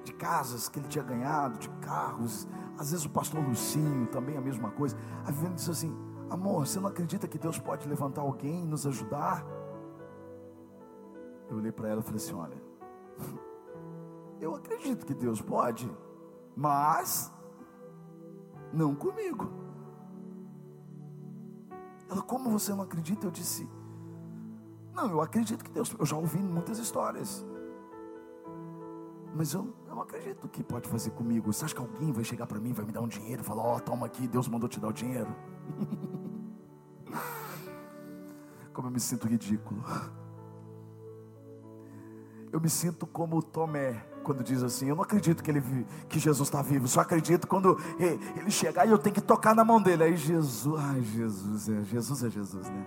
de 0.03 0.13
casas 0.13 0.67
que 0.67 0.79
ele 0.79 0.87
tinha 0.87 1.03
ganhado, 1.03 1.59
de 1.59 1.69
carros. 1.81 2.47
Às 2.77 2.91
vezes 2.91 3.05
o 3.05 3.09
pastor 3.09 3.43
Lucinho 3.43 4.07
também 4.07 4.37
a 4.37 4.41
mesma 4.41 4.71
coisa. 4.71 4.97
A 5.25 5.31
Viviane 5.31 5.55
disse 5.55 5.71
assim: 5.71 5.95
Amor, 6.29 6.65
você 6.65 6.79
não 6.79 6.89
acredita 6.89 7.27
que 7.27 7.37
Deus 7.37 7.59
pode 7.59 7.87
levantar 7.87 8.21
alguém 8.21 8.63
e 8.63 8.65
nos 8.65 8.87
ajudar? 8.87 9.45
Eu 11.49 11.57
olhei 11.57 11.71
para 11.71 11.89
ela 11.89 12.01
e 12.01 12.03
falei 12.03 12.17
assim: 12.17 12.33
Olha, 12.33 12.61
eu 14.41 14.55
acredito 14.55 15.05
que 15.05 15.13
Deus 15.13 15.41
pode, 15.41 15.91
mas 16.59 17.31
não 18.73 18.93
comigo. 18.93 19.49
Ela, 22.09 22.21
como 22.21 22.49
você 22.49 22.73
não 22.73 22.81
acredita? 22.81 23.27
Eu 23.27 23.31
disse, 23.31 23.65
não, 24.93 25.09
eu 25.09 25.21
acredito 25.21 25.63
que 25.63 25.71
Deus, 25.71 25.95
eu 25.97 26.05
já 26.05 26.17
ouvi 26.17 26.39
muitas 26.39 26.77
histórias, 26.77 27.45
mas 29.33 29.53
eu, 29.53 29.73
não 29.87 30.01
acredito 30.01 30.49
que 30.49 30.61
pode 30.61 30.89
fazer 30.89 31.11
comigo. 31.11 31.53
Você 31.53 31.63
acha 31.63 31.73
que 31.73 31.79
alguém 31.79 32.11
vai 32.11 32.25
chegar 32.25 32.45
para 32.45 32.59
mim, 32.59 32.73
vai 32.73 32.83
me 32.83 32.91
dar 32.91 33.01
um 33.01 33.07
dinheiro, 33.07 33.41
falar, 33.41 33.63
ó, 33.63 33.77
oh, 33.77 33.79
toma 33.79 34.05
aqui, 34.05 34.27
Deus 34.27 34.49
mandou 34.49 34.67
te 34.67 34.81
dar 34.81 34.89
o 34.89 34.93
dinheiro? 34.93 35.33
como 38.73 38.89
eu 38.89 38.91
me 38.91 38.99
sinto 38.99 39.29
ridículo. 39.29 39.81
Eu 42.51 42.59
me 42.59 42.69
sinto 42.69 43.07
como 43.07 43.41
Tomé, 43.41 44.08
quando 44.23 44.43
diz 44.43 44.61
assim: 44.63 44.87
Eu 44.87 44.95
não 44.95 45.03
acredito 45.03 45.43
que, 45.43 45.51
ele, 45.51 45.61
que 46.07 46.19
Jesus 46.19 46.47
está 46.47 46.61
vivo, 46.61 46.87
só 46.87 47.01
acredito 47.01 47.47
quando 47.47 47.77
ele 47.99 48.51
chegar 48.51 48.87
e 48.87 48.91
eu 48.91 48.97
tenho 48.97 49.15
que 49.15 49.21
tocar 49.21 49.55
na 49.55 49.63
mão 49.63 49.81
dele. 49.81 50.03
Aí 50.03 50.17
Jesus, 50.17 50.79
ai 50.79 51.01
Jesus, 51.01 51.69
é, 51.69 51.83
Jesus 51.83 52.23
é 52.23 52.29
Jesus, 52.29 52.69
né? 52.69 52.85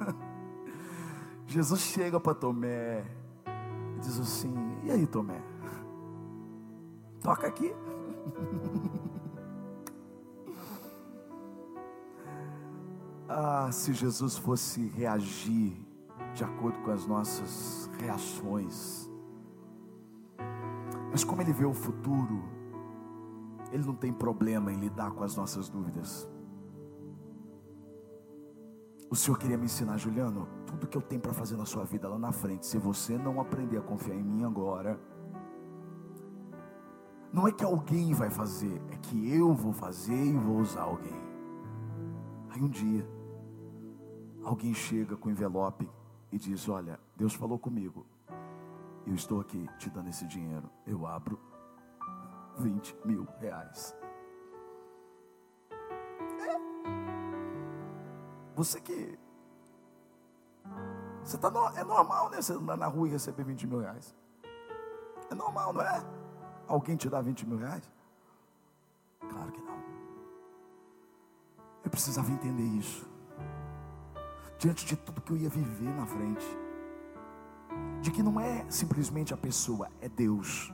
Jesus 1.46 1.80
chega 1.80 2.20
para 2.20 2.34
Tomé 2.34 3.04
e 3.96 4.00
diz 4.00 4.20
assim: 4.20 4.54
E 4.84 4.90
aí, 4.90 5.06
Tomé? 5.06 5.40
Toca 7.22 7.46
aqui. 7.46 7.74
ah, 13.28 13.70
se 13.72 13.92
Jesus 13.92 14.36
fosse 14.38 14.86
reagir 14.88 15.76
de 16.34 16.44
acordo 16.44 16.78
com 16.80 16.90
as 16.90 17.06
nossas 17.06 17.90
reações, 17.98 19.07
mas 21.10 21.24
como 21.24 21.42
ele 21.42 21.52
vê 21.52 21.64
o 21.64 21.72
futuro, 21.72 22.42
ele 23.72 23.84
não 23.84 23.94
tem 23.94 24.12
problema 24.12 24.72
em 24.72 24.76
lidar 24.76 25.10
com 25.10 25.24
as 25.24 25.36
nossas 25.36 25.68
dúvidas. 25.68 26.28
O 29.10 29.16
Senhor 29.16 29.38
queria 29.38 29.56
me 29.56 29.64
ensinar, 29.64 29.96
Juliano, 29.96 30.46
tudo 30.66 30.86
que 30.86 30.96
eu 30.96 31.02
tenho 31.02 31.20
para 31.20 31.32
fazer 31.32 31.56
na 31.56 31.64
sua 31.64 31.84
vida 31.84 32.08
lá 32.08 32.18
na 32.18 32.30
frente, 32.30 32.66
se 32.66 32.76
você 32.76 33.16
não 33.16 33.40
aprender 33.40 33.78
a 33.78 33.82
confiar 33.82 34.14
em 34.14 34.22
mim 34.22 34.44
agora, 34.44 35.00
não 37.32 37.46
é 37.46 37.52
que 37.52 37.64
alguém 37.64 38.12
vai 38.12 38.30
fazer, 38.30 38.80
é 38.90 38.96
que 38.96 39.34
eu 39.34 39.54
vou 39.54 39.72
fazer 39.72 40.14
e 40.14 40.32
vou 40.32 40.58
usar 40.58 40.82
alguém. 40.82 41.18
Aí 42.50 42.62
um 42.62 42.68
dia, 42.68 43.06
alguém 44.42 44.74
chega 44.74 45.16
com 45.16 45.30
envelope 45.30 45.88
e 46.32 46.38
diz: 46.38 46.68
Olha, 46.68 46.98
Deus 47.16 47.34
falou 47.34 47.58
comigo, 47.58 48.06
eu 49.06 49.14
estou 49.14 49.40
aqui 49.40 49.68
te 49.78 49.88
dando 49.90 50.08
esse 50.08 50.26
dinheiro. 50.26 50.70
Eu 50.86 51.06
abro 51.06 51.40
20 52.58 52.96
mil 53.04 53.26
reais. 53.40 53.96
É. 55.70 56.58
Você 58.54 58.80
que. 58.80 59.18
Você 61.22 61.38
tá 61.38 61.50
no, 61.50 61.66
é 61.76 61.84
normal, 61.84 62.30
né? 62.30 62.40
Você 62.40 62.52
andar 62.52 62.76
na 62.76 62.86
rua 62.86 63.08
e 63.08 63.10
receber 63.10 63.44
20 63.44 63.66
mil 63.66 63.80
reais. 63.80 64.14
É 65.30 65.34
normal, 65.34 65.72
não 65.72 65.82
é? 65.82 66.02
Alguém 66.66 66.96
te 66.96 67.08
dá 67.08 67.20
20 67.20 67.46
mil 67.46 67.58
reais? 67.58 67.90
Claro 69.20 69.52
que 69.52 69.60
não. 69.60 69.78
Eu 71.84 71.90
precisava 71.90 72.30
entender 72.30 72.62
isso. 72.62 73.08
Diante 74.58 74.84
de 74.84 74.96
tudo 74.96 75.20
que 75.20 75.32
eu 75.32 75.36
ia 75.36 75.48
viver 75.48 75.94
na 75.94 76.06
frente 76.06 76.46
de 78.00 78.10
que 78.10 78.22
não 78.22 78.40
é 78.40 78.64
simplesmente 78.68 79.34
a 79.34 79.36
pessoa, 79.36 79.88
é 80.00 80.08
Deus. 80.08 80.72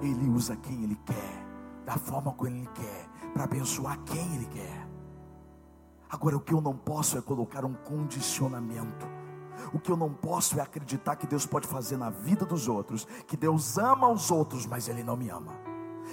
Ele 0.00 0.28
usa 0.28 0.56
quem 0.56 0.82
Ele 0.84 0.96
quer, 1.04 1.46
da 1.84 1.96
forma 1.96 2.32
como 2.32 2.50
Ele 2.50 2.68
quer, 2.74 3.08
para 3.32 3.44
abençoar 3.44 3.98
quem 4.04 4.34
Ele 4.34 4.46
quer. 4.46 4.88
Agora, 6.08 6.36
o 6.36 6.40
que 6.40 6.52
eu 6.52 6.60
não 6.60 6.76
posso 6.76 7.18
é 7.18 7.20
colocar 7.20 7.64
um 7.64 7.74
condicionamento. 7.74 9.06
O 9.72 9.78
que 9.78 9.90
eu 9.90 9.96
não 9.96 10.12
posso 10.12 10.58
é 10.58 10.62
acreditar 10.62 11.16
que 11.16 11.26
Deus 11.26 11.46
pode 11.46 11.68
fazer 11.68 11.96
na 11.96 12.10
vida 12.10 12.44
dos 12.44 12.66
outros, 12.66 13.06
que 13.26 13.36
Deus 13.36 13.78
ama 13.78 14.08
os 14.08 14.30
outros, 14.30 14.66
mas 14.66 14.88
Ele 14.88 15.04
não 15.04 15.16
me 15.16 15.28
ama. 15.28 15.52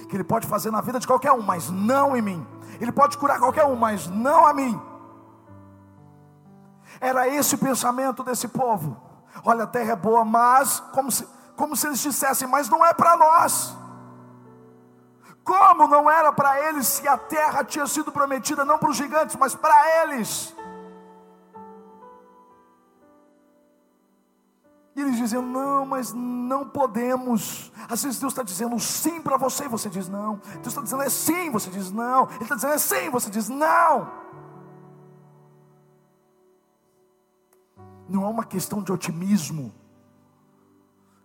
Que 0.08 0.16
Ele 0.16 0.24
pode 0.24 0.46
fazer 0.46 0.70
na 0.70 0.80
vida 0.80 1.00
de 1.00 1.06
qualquer 1.06 1.32
um, 1.32 1.42
mas 1.42 1.70
não 1.70 2.16
em 2.16 2.22
mim. 2.22 2.46
Ele 2.80 2.92
pode 2.92 3.16
curar 3.18 3.40
qualquer 3.40 3.64
um, 3.64 3.74
mas 3.74 4.06
não 4.06 4.46
a 4.46 4.52
mim. 4.52 4.80
Era 7.00 7.28
esse 7.28 7.54
o 7.54 7.58
pensamento 7.58 8.22
desse 8.22 8.48
povo. 8.48 9.07
Olha, 9.44 9.64
a 9.64 9.66
terra 9.66 9.92
é 9.92 9.96
boa, 9.96 10.24
mas, 10.24 10.80
como 10.92 11.10
se, 11.10 11.26
como 11.56 11.76
se 11.76 11.86
eles 11.86 12.00
dissessem, 12.00 12.46
mas 12.48 12.68
não 12.68 12.84
é 12.84 12.92
para 12.92 13.16
nós. 13.16 13.76
Como 15.44 15.88
não 15.88 16.10
era 16.10 16.30
para 16.32 16.68
eles 16.68 16.86
se 16.86 17.08
a 17.08 17.16
terra 17.16 17.64
tinha 17.64 17.86
sido 17.86 18.12
prometida 18.12 18.64
não 18.64 18.78
para 18.78 18.90
os 18.90 18.96
gigantes, 18.96 19.34
mas 19.36 19.54
para 19.54 20.02
eles? 20.02 20.54
E 24.98 25.00
eles 25.00 25.16
diziam: 25.16 25.40
Não, 25.40 25.86
mas 25.86 26.12
não 26.12 26.68
podemos. 26.68 27.72
Às 27.88 28.02
vezes 28.02 28.18
Deus 28.18 28.32
está 28.32 28.42
dizendo 28.42 28.78
sim 28.80 29.22
para 29.22 29.36
você 29.36 29.64
e 29.64 29.68
você 29.68 29.88
diz 29.88 30.08
não. 30.08 30.40
Deus 30.54 30.66
está 30.66 30.82
dizendo 30.82 31.02
é 31.02 31.08
sim, 31.08 31.50
você 31.50 31.70
diz 31.70 31.92
não. 31.92 32.28
Ele 32.32 32.42
está 32.42 32.56
dizendo 32.56 32.74
é 32.74 32.78
sim, 32.78 33.08
você 33.08 33.30
diz 33.30 33.48
não. 33.48 34.10
Não 38.08 38.24
é 38.24 38.26
uma 38.26 38.44
questão 38.44 38.82
de 38.82 38.90
otimismo, 38.90 39.72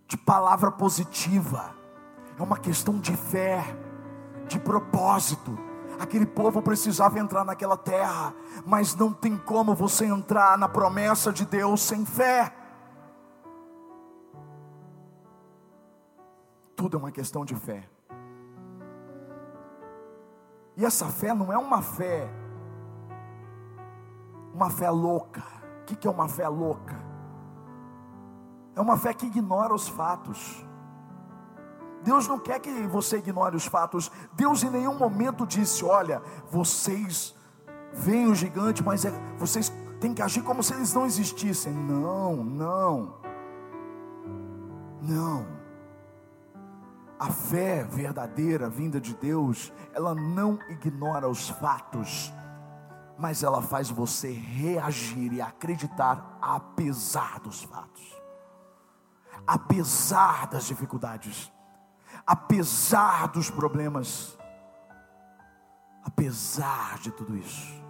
de 0.08 0.18
palavra 0.18 0.72
positiva, 0.72 1.74
é 2.38 2.44
uma 2.44 2.58
questão 2.58 3.00
de 3.00 3.16
fé, 3.16 3.64
de 4.48 4.60
propósito. 4.60 5.58
Aquele 6.00 6.26
povo 6.26 6.62
precisava 6.62 7.20
entrar 7.20 7.46
naquela 7.46 7.78
terra, 7.78 8.34
mas 8.66 8.96
não 8.96 9.14
tem 9.14 9.38
como 9.38 9.74
você 9.74 10.06
entrar 10.06 10.58
na 10.58 10.68
promessa 10.68 11.32
de 11.32 11.46
Deus 11.46 11.82
sem 11.82 12.06
fé. 12.06 12.54
Tudo 16.76 16.98
é 16.98 17.00
uma 17.00 17.12
questão 17.12 17.46
de 17.46 17.56
fé. 17.56 17.88
E 20.76 20.84
essa 20.84 21.08
fé 21.08 21.34
não 21.34 21.54
é 21.54 21.58
uma 21.58 21.82
fé, 21.82 22.28
uma 24.54 24.70
fé 24.70 24.90
louca. 24.90 25.53
O 25.84 25.86
que 25.86 26.08
é 26.08 26.10
uma 26.10 26.30
fé 26.30 26.48
louca? 26.48 26.96
É 28.76 28.82
uma 28.82 28.98
fé 28.98 29.14
que 29.14 29.28
ignora 29.28 29.74
os 29.74 29.88
fatos. 29.88 30.66
Deus 32.04 32.28
não 32.28 32.40
quer 32.40 32.60
que 32.60 32.72
você 32.88 33.18
ignore 33.18 33.56
os 33.56 33.66
fatos. 33.66 34.10
Deus 34.34 34.64
em 34.64 34.70
nenhum 34.70 34.98
momento 34.98 35.46
disse: 35.46 35.86
Olha, 35.86 36.22
vocês 36.50 37.36
veem 37.94 38.28
o 38.28 38.36
gigante, 38.36 38.84
mas 38.84 39.06
é, 39.06 39.12
vocês 39.38 39.72
têm 40.00 40.14
que 40.14 40.22
agir 40.22 40.42
como 40.42 40.64
se 40.64 40.74
eles 40.74 40.94
não 40.94 41.06
existissem. 41.06 41.74
Não, 41.74 42.38
não, 42.44 43.14
não. 45.02 45.46
A 47.20 47.32
fé 47.32 47.84
verdadeira 47.84 48.70
vinda 48.70 49.00
de 49.00 49.14
Deus, 49.14 49.72
ela 49.94 50.14
não 50.14 50.60
ignora 50.70 51.30
os 51.30 51.50
fatos, 51.50 52.34
mas 53.18 53.44
ela 53.44 53.62
faz 53.62 53.90
você 53.90 54.32
reagir 54.32 55.34
e 55.34 55.42
acreditar 55.42 56.38
apesar 56.42 57.40
dos 57.40 57.64
fatos, 57.64 58.22
apesar 59.46 60.48
das 60.48 60.66
dificuldades, 60.66 61.52
apesar 62.26 63.28
dos 63.28 63.50
problemas, 63.50 64.38
apesar 66.04 66.98
de 67.00 67.12
tudo 67.12 67.38
isso. 67.38 67.82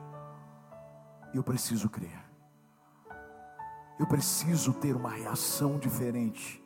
Eu 1.34 1.44
preciso 1.44 1.90
crer. 1.90 2.24
Eu 4.00 4.08
preciso 4.08 4.74
ter 4.74 4.96
uma 4.96 5.12
reação 5.12 5.80
diferente 5.80 6.64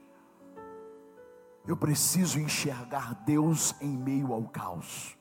eu 1.68 1.76
preciso 1.76 2.40
enxergar 2.40 3.14
Deus 3.26 3.76
em 3.82 3.90
meio 3.90 4.32
ao 4.32 4.44
caos. 4.44 5.18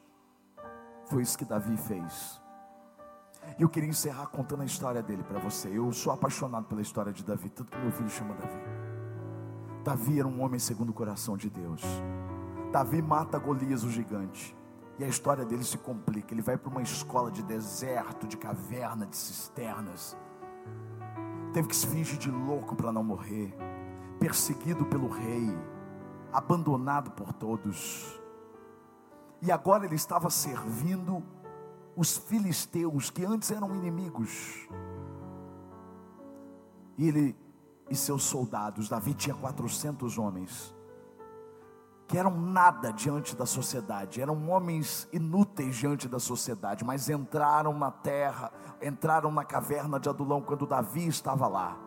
Foi 1.07 1.21
isso 1.21 1.37
que 1.37 1.45
Davi 1.45 1.77
fez. 1.77 2.41
E 3.59 3.63
eu 3.63 3.69
queria 3.69 3.89
encerrar 3.89 4.27
contando 4.27 4.63
a 4.63 4.65
história 4.65 5.03
dele 5.03 5.23
para 5.23 5.39
você. 5.39 5.69
Eu 5.69 5.93
sou 5.93 6.13
apaixonado 6.13 6.67
pela 6.67 6.83
história 6.83 7.13
de 7.13 7.25
Davi, 7.25 7.49
tanto 7.49 7.71
que 7.71 7.79
meu 7.79 7.93
filho 7.93 8.11
chama 8.11 8.35
Davi. 8.35 8.59
Davi 9.85 10.19
era 10.19 10.29
um 10.29 10.43
homem 10.43 10.59
segundo 10.59 10.91
o 10.91 10.93
coração 10.93 11.37
de 11.37 11.49
Deus. 11.49 11.83
Davi 12.73 13.01
mata 13.01 13.39
Golias, 13.39 13.85
o 13.85 13.91
gigante. 13.91 14.57
E 14.99 15.05
a 15.05 15.09
história 15.09 15.45
dele 15.45 15.65
se 15.65 15.79
complica. 15.79 16.35
Ele 16.35 16.43
vai 16.43 16.57
para 16.57 16.71
uma 16.71 16.83
escola 16.83 17.31
de 17.31 17.43
deserto, 17.43 18.27
de 18.27 18.37
caverna, 18.37 19.07
de 19.07 19.17
cisternas. 19.17 20.17
Teve 21.53 21.69
que 21.69 21.77
se 21.77 21.87
fingir 21.87 22.19
de 22.19 22.31
louco 22.31 22.75
para 22.75 22.93
não 22.93 23.05
morrer. 23.05 23.55
Perseguido 24.19 24.85
pelo 24.87 25.09
rei 25.09 25.55
abandonado 26.33 27.13
por 27.13 27.33
todos. 27.33 28.21
E 29.41 29.51
agora 29.51 29.87
ele 29.87 29.95
estava 29.95 30.29
servindo 30.29 31.23
os 31.97 32.17
filisteus, 32.17 33.11
que 33.11 33.25
antes 33.25 33.51
eram 33.51 33.75
inimigos. 33.75 34.69
E 36.99 37.09
ele 37.09 37.37
e 37.89 37.95
seus 37.95 38.25
soldados, 38.25 38.89
Davi 38.89 39.15
tinha 39.15 39.35
400 39.35 40.19
homens, 40.19 40.75
que 42.09 42.19
eram 42.19 42.37
nada 42.37 42.93
diante 42.93 43.37
da 43.37 43.47
sociedade, 43.47 44.21
eram 44.21 44.49
homens 44.51 45.09
inúteis 45.13 45.77
diante 45.77 46.09
da 46.09 46.19
sociedade, 46.19 46.85
mas 46.85 47.09
entraram 47.09 47.73
na 47.79 47.93
terra, 47.93 48.53
entraram 48.83 49.31
na 49.31 49.45
caverna 49.45 50.01
de 50.01 50.09
Adulão 50.09 50.43
quando 50.43 50.67
Davi 50.67 51.07
estava 51.07 51.47
lá 51.47 51.86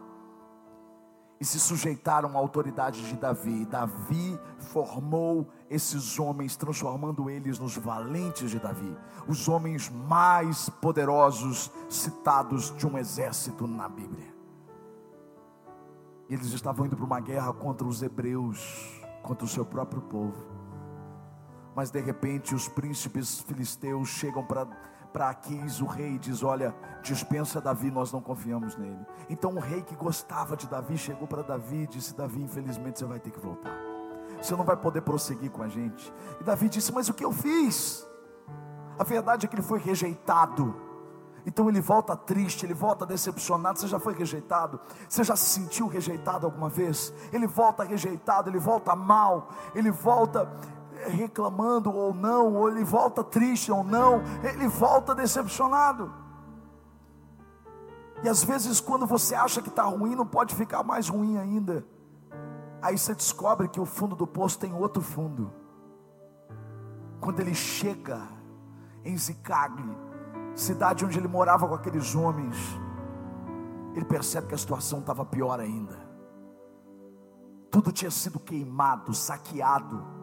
e 1.39 1.45
se 1.45 1.59
sujeitaram 1.59 2.35
à 2.35 2.39
autoridade 2.39 3.07
de 3.07 3.15
Davi. 3.15 3.65
Davi 3.65 4.39
formou 4.57 5.47
esses 5.69 6.19
homens, 6.19 6.55
transformando 6.55 7.29
eles 7.29 7.57
nos 7.57 7.77
valentes 7.77 8.51
de 8.51 8.59
Davi, 8.59 8.95
os 9.27 9.47
homens 9.47 9.89
mais 9.89 10.69
poderosos 10.69 11.71
citados 11.89 12.75
de 12.75 12.85
um 12.85 12.97
exército 12.97 13.65
na 13.65 13.87
Bíblia. 13.87 14.33
Eles 16.29 16.47
estavam 16.47 16.85
indo 16.85 16.95
para 16.95 17.05
uma 17.05 17.19
guerra 17.19 17.53
contra 17.53 17.87
os 17.87 18.03
hebreus, 18.03 19.01
contra 19.23 19.45
o 19.45 19.49
seu 19.49 19.65
próprio 19.65 20.01
povo. 20.01 20.45
Mas 21.75 21.89
de 21.89 22.01
repente 22.01 22.53
os 22.53 22.67
príncipes 22.67 23.39
filisteus 23.39 24.09
chegam 24.09 24.45
para 24.45 24.67
para 25.11 25.29
Aquis, 25.29 25.81
o 25.81 25.85
rei, 25.85 26.17
diz: 26.17 26.43
Olha, 26.43 26.73
dispensa 27.01 27.59
Davi, 27.59 27.91
nós 27.91 28.11
não 28.11 28.21
confiamos 28.21 28.75
nele. 28.75 29.05
Então 29.29 29.55
o 29.55 29.59
rei 29.59 29.81
que 29.81 29.95
gostava 29.95 30.55
de 30.55 30.67
Davi 30.67 30.97
chegou 30.97 31.27
para 31.27 31.41
Davi 31.41 31.83
e 31.83 31.87
disse: 31.87 32.15
Davi, 32.15 32.41
infelizmente 32.41 32.99
você 32.99 33.05
vai 33.05 33.19
ter 33.19 33.31
que 33.31 33.39
voltar. 33.39 33.75
Você 34.41 34.55
não 34.55 34.63
vai 34.63 34.77
poder 34.77 35.01
prosseguir 35.01 35.51
com 35.51 35.63
a 35.63 35.67
gente. 35.67 36.13
E 36.39 36.43
Davi 36.43 36.69
disse: 36.69 36.91
Mas 36.93 37.09
o 37.09 37.13
que 37.13 37.25
eu 37.25 37.31
fiz? 37.31 38.07
A 38.97 39.03
verdade 39.03 39.45
é 39.45 39.49
que 39.49 39.55
ele 39.55 39.63
foi 39.63 39.79
rejeitado. 39.79 40.75
Então 41.45 41.69
ele 41.69 41.81
volta 41.81 42.15
triste, 42.15 42.65
ele 42.65 42.73
volta 42.73 43.05
decepcionado. 43.05 43.79
Você 43.79 43.87
já 43.87 43.99
foi 43.99 44.13
rejeitado? 44.13 44.79
Você 45.07 45.23
já 45.23 45.35
se 45.35 45.45
sentiu 45.45 45.87
rejeitado 45.87 46.45
alguma 46.45 46.69
vez? 46.69 47.13
Ele 47.31 47.47
volta 47.47 47.83
rejeitado, 47.83 48.49
ele 48.49 48.59
volta 48.59 48.95
mal, 48.95 49.49
ele 49.73 49.89
volta 49.89 50.51
reclamando 51.07 51.91
ou 51.91 52.13
não, 52.13 52.55
ou 52.55 52.69
ele 52.69 52.83
volta 52.83 53.23
triste 53.23 53.71
ou 53.71 53.83
não, 53.83 54.21
ele 54.43 54.67
volta 54.67 55.15
decepcionado. 55.15 56.11
E 58.23 58.27
às 58.27 58.43
vezes, 58.43 58.81
quando 58.81 59.05
você 59.05 59.33
acha 59.33 59.61
que 59.61 59.69
está 59.69 59.83
ruim, 59.83 60.15
não 60.15 60.25
pode 60.25 60.53
ficar 60.53 60.83
mais 60.83 61.07
ruim 61.07 61.37
ainda. 61.37 61.85
Aí 62.81 62.97
você 62.97 63.15
descobre 63.15 63.67
que 63.67 63.79
o 63.79 63.85
fundo 63.85 64.15
do 64.15 64.27
poço 64.27 64.59
tem 64.59 64.73
outro 64.73 65.01
fundo. 65.01 65.53
Quando 67.21 67.39
ele 67.39 67.53
chega 67.53 68.21
em 69.03 69.17
Zicagli, 69.17 69.97
cidade 70.55 71.05
onde 71.05 71.17
ele 71.17 71.27
morava 71.27 71.67
com 71.67 71.75
aqueles 71.75 72.15
homens, 72.15 72.57
ele 73.95 74.05
percebe 74.05 74.47
que 74.47 74.55
a 74.55 74.57
situação 74.57 74.99
estava 74.99 75.25
pior 75.25 75.59
ainda. 75.59 75.97
Tudo 77.71 77.91
tinha 77.91 78.11
sido 78.11 78.39
queimado, 78.39 79.13
saqueado 79.13 80.18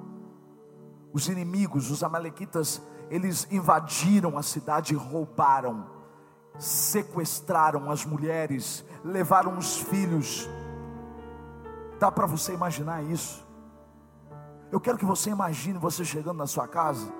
os 1.16 1.28
inimigos, 1.28 1.90
os 1.90 2.02
amalequitas, 2.02 2.82
eles 3.08 3.48
invadiram 3.50 4.36
a 4.36 4.42
cidade 4.42 4.92
e 4.92 4.96
roubaram, 4.98 5.86
sequestraram 6.58 7.90
as 7.90 8.04
mulheres, 8.04 8.84
levaram 9.02 9.56
os 9.56 9.78
filhos. 9.78 10.46
Dá 11.98 12.12
para 12.12 12.26
você 12.26 12.52
imaginar 12.52 13.02
isso? 13.02 13.42
Eu 14.70 14.78
quero 14.78 14.98
que 14.98 15.06
você 15.06 15.30
imagine 15.30 15.78
você 15.78 16.04
chegando 16.04 16.36
na 16.36 16.46
sua 16.46 16.68
casa, 16.68 17.10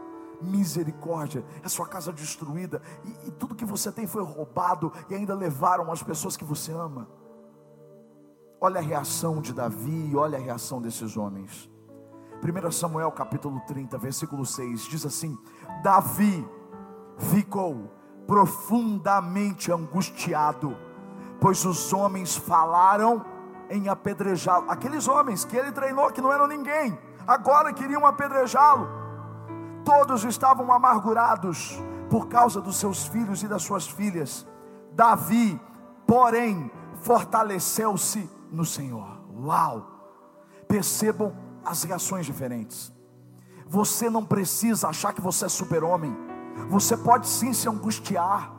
misericórdia, 0.42 1.42
a 1.64 1.68
sua 1.70 1.86
casa 1.86 2.12
destruída, 2.12 2.82
e, 3.02 3.28
e 3.28 3.30
tudo 3.30 3.54
que 3.54 3.64
você 3.64 3.90
tem 3.90 4.06
foi 4.06 4.22
roubado, 4.22 4.92
e 5.08 5.14
ainda 5.14 5.34
levaram 5.34 5.90
as 5.90 6.02
pessoas 6.02 6.36
que 6.36 6.44
você 6.44 6.70
ama. 6.70 7.08
Olha 8.60 8.78
a 8.78 8.82
reação 8.82 9.40
de 9.40 9.54
Davi, 9.54 10.14
olha 10.14 10.36
a 10.36 10.40
reação 10.40 10.82
desses 10.82 11.16
homens. 11.16 11.74
1 12.42 12.70
Samuel 12.70 13.10
capítulo 13.12 13.60
30, 13.66 13.96
versículo 13.98 14.44
6 14.44 14.82
diz 14.82 15.06
assim: 15.06 15.38
Davi 15.82 16.46
ficou 17.18 17.90
profundamente 18.26 19.72
angustiado, 19.72 20.76
pois 21.40 21.64
os 21.64 21.92
homens 21.92 22.36
falaram 22.36 23.24
em 23.70 23.88
apedrejá-lo. 23.88 24.70
Aqueles 24.70 25.08
homens 25.08 25.44
que 25.44 25.56
ele 25.56 25.72
treinou 25.72 26.10
que 26.10 26.20
não 26.20 26.32
eram 26.32 26.46
ninguém, 26.46 26.98
agora 27.26 27.72
queriam 27.72 28.04
apedrejá-lo. 28.06 28.88
Todos 29.84 30.24
estavam 30.24 30.72
amargurados 30.72 31.80
por 32.10 32.28
causa 32.28 32.60
dos 32.60 32.76
seus 32.76 33.06
filhos 33.06 33.42
e 33.42 33.48
das 33.48 33.62
suas 33.62 33.86
filhas. 33.86 34.46
Davi, 34.92 35.60
porém, 36.06 36.70
fortaleceu-se 37.02 38.28
no 38.50 38.64
Senhor. 38.64 39.20
Uau! 39.30 39.86
Percebam 40.66 41.45
as 41.66 41.82
reações 41.82 42.24
diferentes. 42.24 42.92
Você 43.68 44.08
não 44.08 44.24
precisa 44.24 44.88
achar 44.88 45.12
que 45.12 45.20
você 45.20 45.46
é 45.46 45.48
super-homem. 45.48 46.16
Você 46.68 46.96
pode 46.96 47.26
sim 47.26 47.52
se 47.52 47.68
angustiar. 47.68 48.54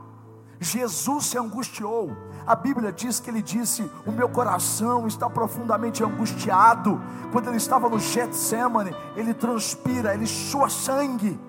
Jesus 0.60 1.28
se 1.28 1.38
angustiou. 1.38 2.16
A 2.46 2.56
Bíblia 2.56 2.92
diz 2.92 3.20
que 3.20 3.30
ele 3.30 3.42
disse: 3.42 3.90
O 4.06 4.12
meu 4.12 4.28
coração 4.28 5.08
está 5.08 5.30
profundamente 5.30 6.04
angustiado. 6.04 7.02
Quando 7.32 7.48
ele 7.48 7.58
estava 7.58 7.88
no 7.90 8.00
Getsemane, 8.00 8.94
ele 9.16 9.34
transpira, 9.34 10.14
ele 10.14 10.28
sua 10.28 10.70
sangue. 10.70 11.40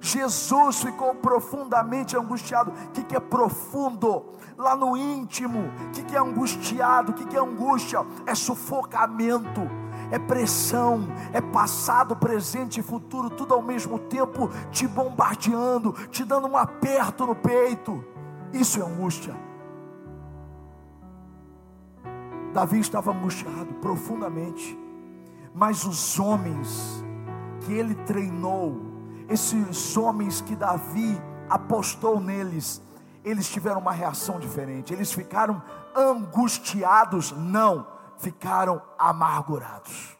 Jesus 0.00 0.82
ficou 0.82 1.14
profundamente 1.14 2.16
angustiado. 2.16 2.70
O 2.70 2.90
que, 2.90 3.02
que 3.02 3.16
é 3.16 3.20
profundo? 3.20 4.32
Lá 4.56 4.76
no 4.76 4.96
íntimo. 4.96 5.60
O 5.88 5.90
que, 5.90 6.02
que 6.02 6.16
é 6.16 6.18
angustiado? 6.18 7.12
O 7.12 7.14
que, 7.14 7.24
que 7.24 7.36
é 7.36 7.40
angústia? 7.40 8.06
É 8.26 8.34
sufocamento 8.34 9.62
é 10.14 10.18
pressão, 10.18 11.08
é 11.32 11.40
passado, 11.40 12.14
presente 12.14 12.78
e 12.78 12.82
futuro, 12.84 13.28
tudo 13.28 13.52
ao 13.52 13.60
mesmo 13.60 13.98
tempo 13.98 14.48
te 14.70 14.86
bombardeando, 14.86 15.92
te 16.08 16.24
dando 16.24 16.46
um 16.46 16.56
aperto 16.56 17.26
no 17.26 17.34
peito. 17.34 18.04
Isso 18.52 18.80
é 18.80 18.86
angústia. 18.86 19.34
Davi 22.52 22.78
estava 22.78 23.10
angustiado 23.10 23.74
profundamente, 23.80 24.78
mas 25.52 25.84
os 25.84 26.20
homens 26.20 27.04
que 27.62 27.72
ele 27.72 27.96
treinou, 27.96 28.80
esses 29.28 29.96
homens 29.96 30.40
que 30.40 30.54
Davi 30.54 31.20
apostou 31.50 32.20
neles, 32.20 32.80
eles 33.24 33.50
tiveram 33.50 33.80
uma 33.80 33.90
reação 33.90 34.38
diferente. 34.38 34.92
Eles 34.92 35.12
ficaram 35.12 35.60
angustiados, 35.96 37.32
não, 37.32 37.93
ficaram 38.24 38.80
amargurados. 38.98 40.16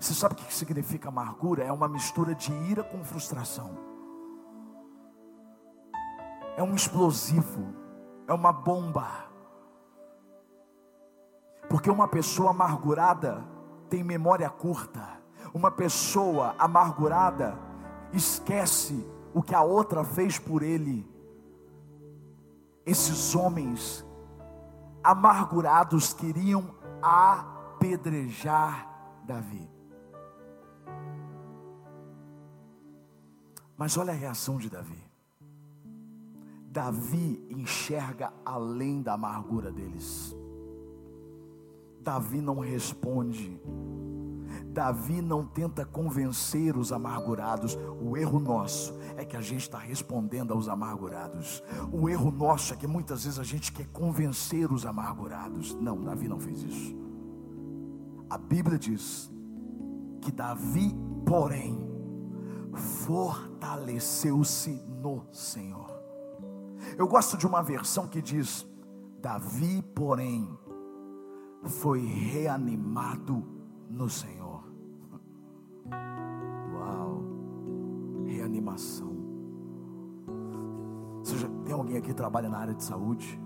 Você 0.00 0.14
sabe 0.14 0.34
o 0.34 0.36
que 0.38 0.54
significa 0.54 1.10
amargura? 1.10 1.64
É 1.64 1.70
uma 1.70 1.86
mistura 1.86 2.34
de 2.34 2.50
ira 2.70 2.82
com 2.82 3.04
frustração. 3.04 3.76
É 6.56 6.62
um 6.62 6.74
explosivo, 6.74 7.74
é 8.26 8.32
uma 8.32 8.52
bomba. 8.52 9.06
Porque 11.68 11.90
uma 11.90 12.08
pessoa 12.08 12.50
amargurada 12.50 13.44
tem 13.90 14.02
memória 14.02 14.48
curta. 14.48 15.20
Uma 15.52 15.70
pessoa 15.70 16.54
amargurada 16.58 17.58
esquece 18.14 19.06
o 19.34 19.42
que 19.42 19.54
a 19.54 19.62
outra 19.62 20.02
fez 20.04 20.38
por 20.38 20.62
ele. 20.62 21.06
Esses 22.86 23.34
homens 23.34 24.05
amargurados 25.06 26.12
queriam 26.12 26.74
apedrejar 27.00 28.90
Davi. 29.24 29.70
Mas 33.76 33.96
olha 33.96 34.12
a 34.12 34.16
reação 34.16 34.58
de 34.58 34.68
Davi. 34.68 35.00
Davi 36.68 37.46
enxerga 37.50 38.32
além 38.44 39.00
da 39.00 39.12
amargura 39.12 39.70
deles. 39.70 40.34
Davi 42.00 42.40
não 42.40 42.58
responde 42.58 43.60
Davi 44.76 45.22
não 45.22 45.42
tenta 45.42 45.86
convencer 45.86 46.76
os 46.76 46.92
amargurados. 46.92 47.78
O 47.98 48.14
erro 48.14 48.38
nosso 48.38 48.94
é 49.16 49.24
que 49.24 49.34
a 49.34 49.40
gente 49.40 49.62
está 49.62 49.78
respondendo 49.78 50.52
aos 50.52 50.68
amargurados. 50.68 51.62
O 51.90 52.10
erro 52.10 52.30
nosso 52.30 52.74
é 52.74 52.76
que 52.76 52.86
muitas 52.86 53.24
vezes 53.24 53.38
a 53.38 53.42
gente 53.42 53.72
quer 53.72 53.86
convencer 53.86 54.70
os 54.70 54.84
amargurados. 54.84 55.74
Não, 55.76 56.04
Davi 56.04 56.28
não 56.28 56.38
fez 56.38 56.62
isso. 56.62 56.94
A 58.28 58.36
Bíblia 58.36 58.78
diz 58.78 59.32
que 60.20 60.30
Davi, 60.30 60.94
porém, 61.24 61.82
fortaleceu-se 62.74 64.72
no 65.00 65.24
Senhor. 65.32 65.90
Eu 66.98 67.08
gosto 67.08 67.38
de 67.38 67.46
uma 67.46 67.62
versão 67.62 68.06
que 68.06 68.20
diz: 68.20 68.66
Davi, 69.22 69.80
porém, 69.94 70.46
foi 71.64 72.04
reanimado 72.04 73.42
no 73.88 74.10
Senhor. 74.10 74.45
Reanimação. 78.46 79.12
Seja, 81.22 81.48
tem 81.64 81.74
alguém 81.74 81.96
aqui 81.96 82.08
que 82.08 82.14
trabalha 82.14 82.48
na 82.48 82.58
área 82.58 82.74
de 82.74 82.84
saúde? 82.84 83.38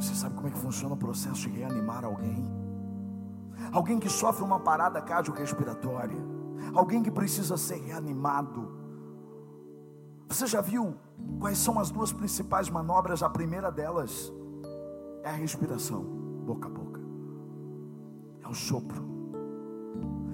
Você 0.00 0.14
sabe 0.14 0.34
como 0.34 0.48
é 0.48 0.50
que 0.50 0.58
funciona 0.58 0.94
o 0.94 0.96
processo 0.96 1.42
de 1.42 1.50
reanimar 1.50 2.04
alguém? 2.04 2.44
Alguém 3.70 4.00
que 4.00 4.08
sofre 4.08 4.42
uma 4.44 4.58
parada 4.58 5.00
cardiorrespiratória, 5.00 6.18
alguém 6.74 7.02
que 7.02 7.10
precisa 7.10 7.56
ser 7.56 7.76
reanimado. 7.76 8.72
Você 10.28 10.46
já 10.46 10.60
viu 10.60 10.96
quais 11.38 11.58
são 11.58 11.78
as 11.78 11.90
duas 11.90 12.12
principais 12.12 12.70
manobras? 12.70 13.22
A 13.22 13.28
primeira 13.28 13.70
delas 13.70 14.32
é 15.22 15.28
a 15.28 15.32
respiração, 15.32 16.02
boca 16.44 16.66
a 16.66 16.70
boca, 16.70 17.00
é 18.42 18.48
o 18.48 18.54
sopro 18.54 19.13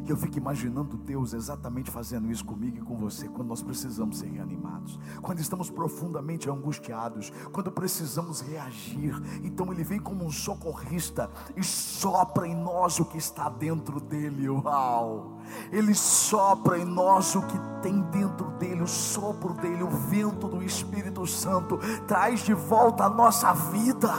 eu 0.09 0.17
fico 0.17 0.39
imaginando 0.39 0.97
Deus 0.97 1.33
exatamente 1.33 1.91
fazendo 1.91 2.31
isso 2.31 2.45
comigo 2.45 2.79
e 2.79 2.81
com 2.81 2.97
você, 2.97 3.29
quando 3.29 3.49
nós 3.49 3.63
precisamos 3.63 4.19
ser 4.19 4.27
reanimados, 4.27 4.99
quando 5.21 5.41
estamos 5.41 5.71
profundamente 5.71 6.49
angustiados, 6.49 7.33
quando 7.53 7.71
precisamos 7.71 8.41
reagir. 8.41 9.15
Então 9.43 9.73
Ele 9.73 9.85
vem 9.85 10.01
como 10.01 10.25
um 10.25 10.31
socorrista 10.31 11.31
e 11.57 11.63
sopra 11.63 12.47
em 12.47 12.55
nós 12.55 12.99
o 12.99 13.05
que 13.05 13.19
está 13.19 13.49
dentro 13.49 14.01
dele. 14.01 14.49
Uau! 14.49 15.39
Ele 15.73 15.95
sopra 15.95 16.79
em 16.79 16.85
nós 16.85 17.35
o 17.35 17.43
que 17.43 17.59
tem 17.83 18.01
dentro 18.03 18.51
dele, 18.53 18.83
o 18.83 18.87
sopro 18.87 19.55
dele, 19.55 19.83
o 19.83 19.91
vento 19.91 20.49
do 20.49 20.63
Espírito 20.63 21.27
Santo, 21.27 21.79
traz 22.07 22.41
de 22.41 22.55
volta 22.55 23.05
a 23.05 23.11
nossa 23.11 23.53
vida, 23.53 24.13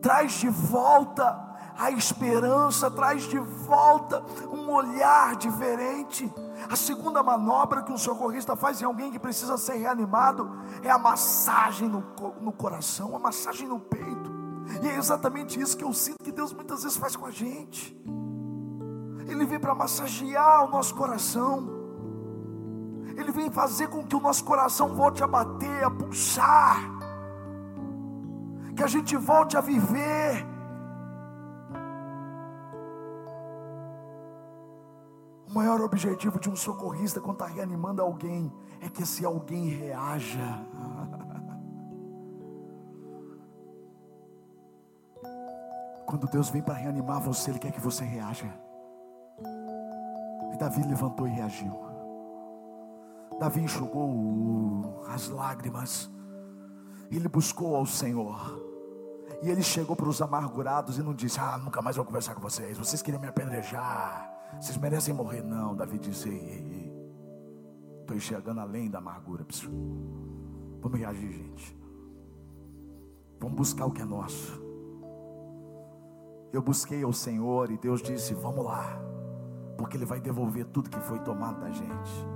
traz 0.00 0.32
de 0.32 0.48
volta 0.48 1.51
a 1.78 1.90
esperança 1.90 2.90
traz 2.90 3.24
de 3.24 3.38
volta 3.38 4.24
um 4.50 4.70
olhar 4.70 5.36
diferente. 5.36 6.32
A 6.70 6.76
segunda 6.76 7.22
manobra 7.22 7.82
que 7.82 7.92
um 7.92 7.98
socorrista 7.98 8.54
faz 8.54 8.80
em 8.80 8.84
alguém 8.84 9.10
que 9.10 9.18
precisa 9.18 9.56
ser 9.56 9.74
reanimado 9.74 10.50
é 10.82 10.90
a 10.90 10.98
massagem 10.98 11.88
no, 11.88 12.04
no 12.40 12.52
coração, 12.52 13.16
a 13.16 13.18
massagem 13.18 13.66
no 13.66 13.80
peito. 13.80 14.32
E 14.82 14.88
é 14.88 14.96
exatamente 14.96 15.60
isso 15.60 15.76
que 15.76 15.84
eu 15.84 15.92
sinto 15.92 16.22
que 16.22 16.32
Deus 16.32 16.52
muitas 16.52 16.82
vezes 16.82 16.96
faz 16.96 17.16
com 17.16 17.26
a 17.26 17.30
gente. 17.30 17.96
Ele 19.26 19.44
vem 19.44 19.58
para 19.58 19.74
massagear 19.74 20.64
o 20.64 20.70
nosso 20.70 20.94
coração. 20.94 21.68
Ele 23.16 23.32
vem 23.32 23.50
fazer 23.50 23.88
com 23.88 24.04
que 24.04 24.16
o 24.16 24.20
nosso 24.20 24.44
coração 24.44 24.94
volte 24.94 25.22
a 25.22 25.26
bater, 25.26 25.84
a 25.84 25.90
pulsar. 25.90 26.78
Que 28.76 28.82
a 28.82 28.86
gente 28.86 29.16
volte 29.16 29.56
a 29.56 29.60
viver 29.60 30.51
O 35.52 35.54
maior 35.54 35.80
objetivo 35.82 36.40
de 36.40 36.48
um 36.48 36.56
socorrista 36.56 37.20
quando 37.20 37.34
está 37.34 37.46
reanimando 37.46 38.00
alguém 38.00 38.50
é 38.80 38.88
que 38.88 39.02
esse 39.02 39.22
alguém 39.22 39.68
reaja. 39.68 40.40
Quando 46.08 46.26
Deus 46.28 46.48
vem 46.48 46.62
para 46.62 46.72
reanimar 46.72 47.20
você, 47.20 47.50
Ele 47.50 47.58
quer 47.58 47.70
que 47.70 47.82
você 47.82 48.02
reaja. 48.02 48.50
E 50.54 50.56
Davi 50.56 50.82
levantou 50.84 51.28
e 51.28 51.30
reagiu. 51.30 51.78
Davi 53.38 53.60
enxugou 53.60 55.04
as 55.06 55.28
lágrimas. 55.28 56.10
Ele 57.10 57.28
buscou 57.28 57.76
ao 57.76 57.84
Senhor. 57.84 58.58
E 59.42 59.50
ele 59.50 59.62
chegou 59.62 59.94
para 59.94 60.08
os 60.08 60.22
amargurados 60.22 60.96
e 60.96 61.02
não 61.02 61.12
disse: 61.12 61.38
Ah, 61.38 61.58
nunca 61.58 61.82
mais 61.82 61.96
vou 61.96 62.06
conversar 62.06 62.34
com 62.34 62.40
vocês. 62.40 62.78
Vocês 62.78 63.02
queriam 63.02 63.20
me 63.20 63.28
apedrejar. 63.28 64.31
Vocês 64.60 64.76
merecem 64.76 65.14
morrer, 65.14 65.42
não. 65.42 65.74
Davi 65.74 65.98
disse: 65.98 66.28
Ei, 66.28 66.38
ei, 66.38 66.72
ei. 66.72 66.92
Estou 68.00 68.16
enxergando 68.16 68.60
além 68.60 68.90
da 68.90 68.98
amargura. 68.98 69.46
Vamos 70.80 70.98
reagir, 70.98 71.32
gente. 71.32 71.78
Vamos 73.40 73.56
buscar 73.56 73.86
o 73.86 73.90
que 73.90 74.02
é 74.02 74.04
nosso. 74.04 74.60
Eu 76.52 76.60
busquei 76.60 77.02
ao 77.02 77.12
Senhor 77.12 77.70
e 77.70 77.78
Deus 77.78 78.02
disse: 78.02 78.34
Vamos 78.34 78.64
lá, 78.64 79.00
porque 79.76 79.96
Ele 79.96 80.04
vai 80.04 80.20
devolver 80.20 80.66
tudo 80.66 80.90
que 80.90 81.00
foi 81.00 81.18
tomado 81.20 81.60
da 81.60 81.70
gente. 81.70 82.26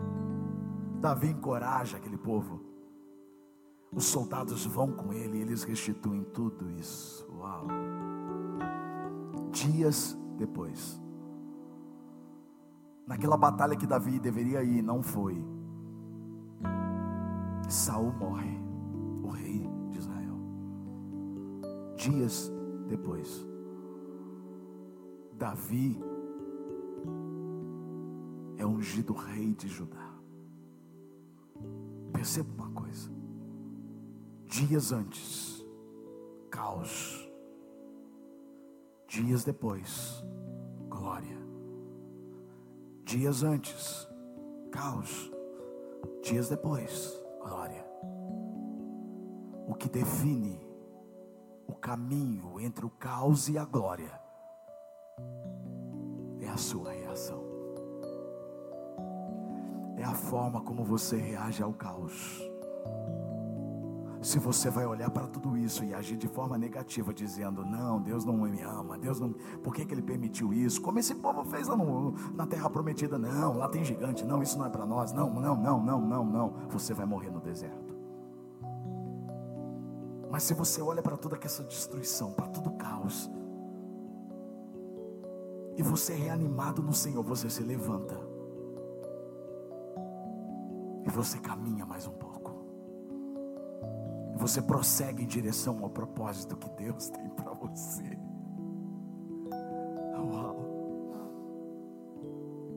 Davi 1.00 1.28
encoraja 1.28 1.98
aquele 1.98 2.16
povo. 2.16 2.60
Os 3.92 4.04
soldados 4.04 4.66
vão 4.66 4.92
com 4.92 5.12
ele 5.12 5.38
e 5.38 5.42
eles 5.42 5.62
restituem 5.62 6.24
tudo 6.24 6.70
isso. 6.70 7.26
Uau! 7.32 7.66
Dias 9.50 10.18
depois, 10.36 11.00
naquela 13.06 13.36
batalha 13.36 13.76
que 13.76 13.86
Davi 13.86 14.18
deveria 14.18 14.62
ir, 14.62 14.82
não 14.82 15.02
foi. 15.02 15.42
Saul 17.68 18.12
morre, 18.12 18.58
o 19.22 19.28
rei 19.28 19.68
de 19.90 19.98
Israel. 19.98 20.36
Dias 21.96 22.52
depois, 22.88 23.46
Davi 25.32 25.98
é 28.56 28.66
ungido 28.66 29.12
rei 29.12 29.54
de 29.54 29.68
Judá. 29.68 30.14
Perceba 32.12 32.48
uma 32.54 32.70
coisa. 32.70 33.10
Dias 34.46 34.92
antes, 34.92 35.64
caos. 36.50 37.22
Dias 39.08 39.44
depois, 39.44 40.24
glória. 40.88 41.45
Dias 43.06 43.44
antes, 43.44 44.08
caos. 44.72 45.30
Dias 46.24 46.48
depois, 46.48 47.16
glória. 47.40 47.86
O 49.68 49.74
que 49.76 49.88
define 49.88 50.60
o 51.68 51.72
caminho 51.72 52.58
entre 52.58 52.84
o 52.84 52.90
caos 52.90 53.48
e 53.48 53.56
a 53.56 53.64
glória 53.64 54.10
é 56.40 56.48
a 56.48 56.56
sua 56.56 56.90
reação. 56.90 57.44
É 59.96 60.02
a 60.02 60.14
forma 60.14 60.60
como 60.62 60.84
você 60.84 61.16
reage 61.16 61.62
ao 61.62 61.72
caos. 61.72 62.42
Se 64.26 64.40
você 64.40 64.68
vai 64.70 64.84
olhar 64.84 65.08
para 65.08 65.28
tudo 65.28 65.56
isso 65.56 65.84
e 65.84 65.94
agir 65.94 66.16
de 66.16 66.26
forma 66.26 66.58
negativa, 66.58 67.14
dizendo: 67.14 67.64
Não, 67.64 68.00
Deus 68.00 68.24
não 68.24 68.36
me 68.36 68.60
ama, 68.60 68.98
Deus 68.98 69.20
não. 69.20 69.32
Por 69.62 69.72
que, 69.72 69.86
que 69.86 69.94
Ele 69.94 70.02
permitiu 70.02 70.52
isso? 70.52 70.82
Como 70.82 70.98
esse 70.98 71.14
povo 71.14 71.44
fez 71.44 71.68
lá 71.68 71.76
no, 71.76 72.10
na 72.34 72.44
terra 72.44 72.68
prometida: 72.68 73.16
Não, 73.16 73.56
lá 73.56 73.68
tem 73.68 73.84
gigante, 73.84 74.24
não, 74.24 74.42
isso 74.42 74.58
não 74.58 74.66
é 74.66 74.68
para 74.68 74.84
nós, 74.84 75.12
não, 75.12 75.30
não, 75.32 75.54
não, 75.54 75.80
não, 75.80 76.00
não, 76.00 76.24
não. 76.24 76.54
Você 76.70 76.92
vai 76.92 77.06
morrer 77.06 77.30
no 77.30 77.38
deserto. 77.38 77.94
Mas 80.28 80.42
se 80.42 80.54
você 80.54 80.82
olha 80.82 81.02
para 81.02 81.16
toda 81.16 81.38
essa 81.40 81.62
destruição, 81.62 82.32
para 82.32 82.48
todo 82.48 82.70
o 82.70 82.76
caos, 82.76 83.30
e 85.76 85.84
você 85.84 86.14
é 86.14 86.16
reanimado 86.16 86.82
no 86.82 86.92
Senhor, 86.92 87.22
você 87.22 87.48
se 87.48 87.62
levanta. 87.62 88.20
E 91.04 91.10
você 91.10 91.38
caminha 91.38 91.86
mais 91.86 92.08
um 92.08 92.12
pouco. 92.12 92.35
Você 94.46 94.62
prossegue 94.62 95.24
em 95.24 95.26
direção 95.26 95.82
ao 95.82 95.90
propósito 95.90 96.56
que 96.56 96.70
Deus 96.70 97.08
tem 97.08 97.28
para 97.30 97.52
você. 97.52 98.16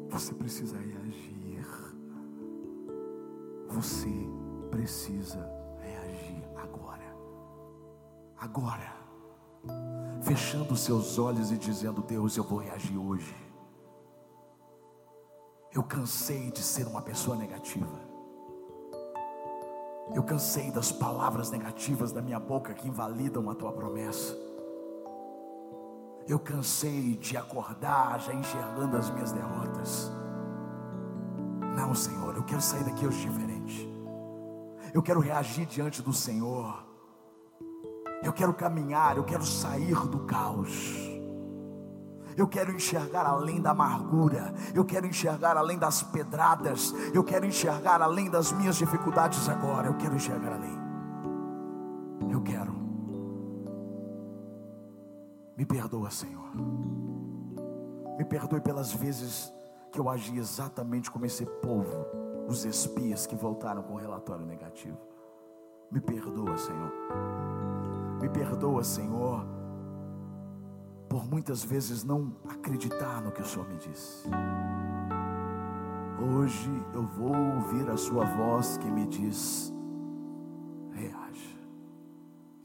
Você 0.10 0.34
precisa 0.34 0.76
reagir. 0.80 1.64
Você 3.68 4.10
precisa 4.72 5.48
agora, 8.42 8.96
fechando 10.24 10.76
seus 10.76 11.20
olhos 11.20 11.52
e 11.52 11.58
dizendo: 11.58 12.02
Deus, 12.02 12.36
eu 12.36 12.44
vou 12.44 12.58
reagir 12.58 12.98
hoje. 12.98 13.36
Eu 15.72 15.84
cansei 15.84 16.50
de 16.50 16.64
ser 16.64 16.88
uma 16.88 17.04
pessoa 17.04 17.38
negativa. 17.38 18.09
Eu 20.14 20.24
cansei 20.24 20.72
das 20.72 20.92
palavras 20.92 21.52
negativas 21.52 22.12
da 22.12 22.22
minha 22.22 22.40
boca 22.40 22.74
que 22.74 22.88
invalidam 22.88 23.50
a 23.50 23.56
tua 23.56 23.72
promessa. 23.72 24.36
Eu 26.28 26.40
cansei 26.40 27.16
de 27.16 27.38
acordar 27.38 28.20
já 28.20 28.34
enxergando 28.34 28.98
as 28.98 29.10
minhas 29.10 29.32
derrotas. 29.32 30.12
Não, 31.76 31.94
Senhor, 31.96 32.36
eu 32.36 32.44
quero 32.44 32.62
sair 32.62 32.84
daqui 32.84 33.06
hoje 33.06 33.28
diferente. 33.28 33.88
Eu 34.94 35.02
quero 35.02 35.20
reagir 35.20 35.66
diante 35.66 36.02
do 36.02 36.12
Senhor 36.14 36.90
eu 38.22 38.34
quero 38.34 38.54
caminhar, 38.54 39.16
eu 39.16 39.24
quero 39.24 39.46
sair 39.46 39.96
do 40.08 40.20
caos. 40.20 41.09
Eu 42.40 42.48
quero 42.48 42.72
enxergar 42.72 43.26
além 43.26 43.60
da 43.60 43.72
amargura, 43.72 44.54
eu 44.74 44.86
quero 44.86 45.06
enxergar 45.06 45.58
além 45.58 45.78
das 45.78 46.02
pedradas, 46.02 46.94
eu 47.14 47.22
quero 47.22 47.46
enxergar 47.46 48.02
além 48.02 48.30
das 48.30 48.54
minhas 48.54 48.78
dificuldades 48.78 49.50
agora, 49.50 49.90
eu 49.90 49.98
quero 49.98 50.16
enxergar 50.16 50.54
além. 50.54 50.72
Eu 52.32 52.42
quero. 52.42 52.72
Me 55.58 55.66
perdoa, 55.66 56.10
Senhor. 56.10 56.50
Me 58.18 58.24
perdoe 58.24 58.62
pelas 58.62 58.94
vezes 58.94 59.52
que 59.92 60.00
eu 60.00 60.08
agi 60.08 60.38
exatamente 60.38 61.12
como 61.12 61.26
esse 61.26 61.46
povo, 61.46 62.06
os 62.48 62.64
espias 62.64 63.28
que 63.28 63.36
voltaram 63.36 63.84
com 63.84 63.96
relatório 63.96 64.46
negativo. 64.46 64.98
Me 65.92 66.00
perdoa, 66.00 66.58
Senhor. 66.58 66.94
Me 68.22 68.30
perdoa, 68.30 68.82
Senhor, 68.82 69.59
por 71.10 71.28
muitas 71.28 71.64
vezes 71.64 72.04
não 72.04 72.32
acreditar 72.48 73.22
no 73.22 73.32
que 73.32 73.42
o 73.42 73.46
Senhor 73.46 73.68
me 73.68 73.78
disse. 73.78 74.30
Hoje 76.22 76.70
eu 76.94 77.04
vou 77.04 77.36
ouvir 77.36 77.90
a 77.90 77.98
Sua 77.98 78.26
voz 78.26 78.78
que 78.78 78.90
me 78.90 79.08
diz: 79.08 79.74
reaja. 80.94 81.58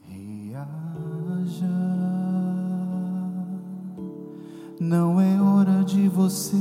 Reaja. 0.01 1.65
Não 4.79 5.19
é 5.19 5.41
hora 5.41 5.83
de 5.83 6.07
você 6.07 6.55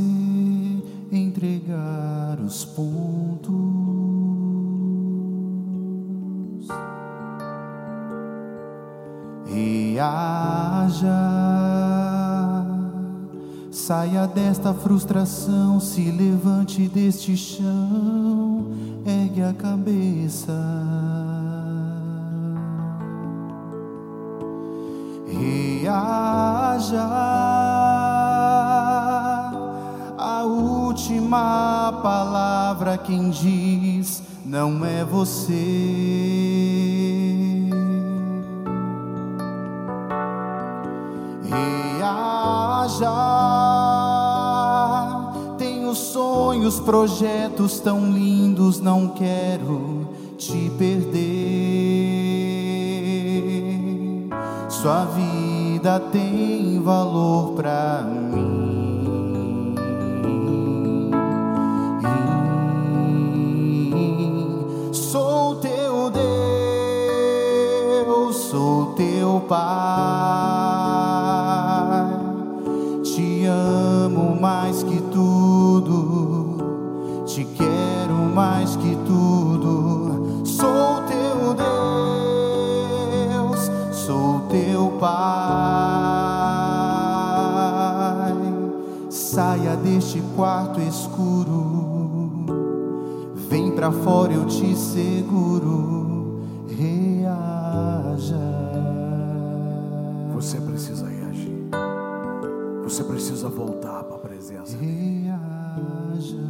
entregar 1.12 2.40
os 2.40 2.64
pontos. 2.64 3.74
reaja. 9.94 11.33
Saia 13.86 14.26
desta 14.26 14.72
frustração, 14.72 15.78
se 15.78 16.10
levante 16.10 16.88
deste 16.88 17.36
chão, 17.36 18.64
ergue 19.04 19.42
a 19.42 19.52
cabeça. 19.52 20.54
Reaja. 25.26 27.04
A 30.16 30.44
última 30.44 32.00
palavra 32.02 32.96
quem 32.96 33.28
diz 33.28 34.22
não 34.46 34.82
é 34.82 35.04
você. 35.04 36.23
Sonhos, 46.64 46.80
projetos 46.80 47.78
tão 47.80 48.10
lindos, 48.10 48.80
não 48.80 49.08
quero 49.08 50.08
te 50.38 50.70
perder. 50.78 51.20
Sua 54.68 55.04
vida 55.04 56.00
tem 56.00 56.80
valor 56.82 57.52
pra 57.52 58.02
mim. 58.02 58.64
Sou 64.92 65.56
teu 65.56 66.10
Deus, 68.06 68.36
sou 68.36 68.94
teu 68.94 69.40
Pai. 69.48 70.14
mais 74.44 74.82
que 74.82 74.93
quarto 90.34 90.80
escuro, 90.80 92.44
vem 93.48 93.70
pra 93.72 93.90
fora, 93.90 94.32
eu 94.32 94.46
te 94.46 94.74
seguro. 94.74 96.42
Reaja. 96.68 98.34
Você 100.34 100.60
precisa 100.60 101.08
reagir. 101.08 101.68
Você 102.82 103.04
precisa 103.04 103.48
voltar 103.48 104.02
para 104.04 104.16
a 104.16 104.18
presença 104.18 104.76
dele. 104.76 105.32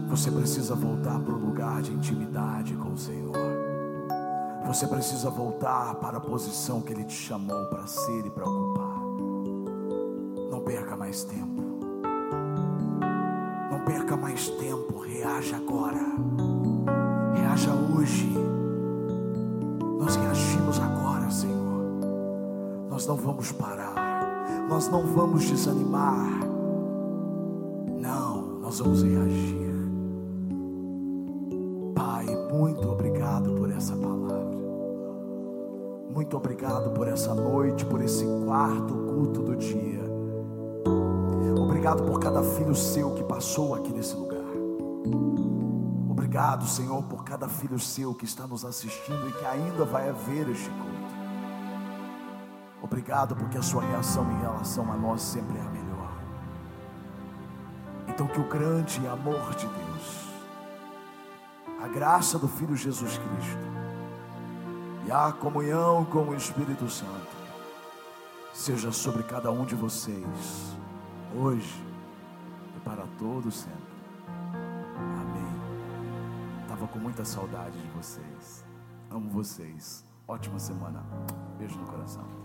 Você 0.09 0.31
precisa 0.31 0.75
voltar 0.75 1.19
para 1.21 1.35
o 1.35 1.39
lugar 1.39 1.83
de 1.83 1.93
intimidade 1.93 2.75
com 2.75 2.93
o 2.93 2.99
Senhor. 2.99 3.37
Você 4.67 4.87
precisa 4.87 5.29
voltar 5.29 5.95
para 5.97 6.17
a 6.19 6.21
posição 6.21 6.81
que 6.81 6.93
Ele 6.93 7.05
te 7.05 7.15
chamou 7.15 7.67
para 7.67 7.87
ser 7.87 8.27
e 8.27 8.31
para 8.31 8.49
ocupar. 8.49 9.03
Não 10.51 10.61
perca 10.61 10.97
mais 10.97 11.25
tempo. 11.25 11.54
Perca 13.85 14.17
mais 14.17 14.49
tempo. 14.49 14.99
Reaja 15.01 15.57
agora. 15.57 16.01
Reaja 17.35 17.73
hoje. 17.73 18.33
Nós 19.99 20.17
reagimos 20.17 20.81
agora, 20.81 21.31
Senhor. 21.31 21.85
Nós 22.91 23.07
não 23.07 23.17
vamos 23.17 23.53
parar 23.53 24.05
nós 24.69 24.89
não 24.89 25.07
vamos 25.07 25.45
desanimar. 25.45 26.41
Não, 28.01 28.61
nós 28.61 28.79
vamos 28.79 29.03
reagir. 29.03 29.75
Pai, 31.95 32.27
muito 32.53 32.89
obrigado 32.89 33.53
por 33.53 33.71
essa 33.71 33.95
palavra. 33.97 34.55
Muito 36.13 36.37
obrigado 36.37 36.91
por 36.93 37.09
essa 37.09 37.35
noite, 37.35 37.85
por 37.87 38.01
esse 38.01 38.25
quarto 38.45 38.95
culto 38.95 39.43
do 39.43 39.57
dia. 39.57 40.03
Obrigado 41.85 42.11
por 42.11 42.19
cada 42.19 42.43
filho 42.43 42.75
seu 42.75 43.15
que 43.15 43.23
passou 43.23 43.75
aqui 43.75 43.93
nesse 43.93 44.17
lugar. 44.17 44.41
Obrigado, 46.09 46.67
Senhor, 46.67 47.03
por 47.03 47.25
cada 47.25 47.47
filho 47.47 47.79
seu 47.79 48.15
que 48.15 48.25
está 48.25 48.47
nos 48.47 48.65
assistindo 48.65 49.29
e 49.29 49.33
que 49.33 49.45
ainda 49.45 49.85
vai 49.85 50.09
haver 50.09 50.49
este 50.49 50.71
culto. 50.71 51.15
Obrigado 52.83 53.37
porque 53.37 53.59
a 53.59 53.63
sua 53.63 53.83
reação 53.83 54.25
em 54.33 54.41
relação 54.41 54.91
a 54.91 54.97
nós 54.97 55.21
sempre 55.21 55.59
é 55.59 55.61
a 55.61 55.65
melhor. 55.65 56.13
Então, 58.09 58.29
que 58.29 58.41
o 58.41 58.49
grande 58.49 59.07
amor 59.07 59.55
de 59.55 59.67
Deus, 59.67 60.31
a 61.83 61.89
graça 61.89 62.39
do 62.39 62.49
Filho 62.49 62.75
Jesus 62.75 63.19
Cristo 63.19 63.59
e 65.07 65.13
a 65.13 65.31
comunhão 65.33 66.07
com 66.07 66.31
o 66.31 66.35
Espírito 66.35 66.89
Santo 66.89 67.37
seja 68.55 68.91
sobre 68.91 69.23
cada 69.23 69.51
um 69.51 69.67
de 69.67 69.75
vocês, 69.75 70.75
hoje 71.35 71.85
e 72.77 72.81
para 72.81 73.07
todos 73.19 73.55
sempre. 73.55 73.95
Amém. 74.97 76.63
Estava 76.63 76.87
com 76.87 76.99
muita 76.99 77.25
saudade 77.25 77.81
de 77.81 77.89
vocês. 77.89 78.65
Amo 79.11 79.29
vocês. 79.31 80.05
Ótima 80.27 80.59
semana. 80.59 81.05
Beijo 81.59 81.79
no 81.79 81.87
coração. 81.87 82.44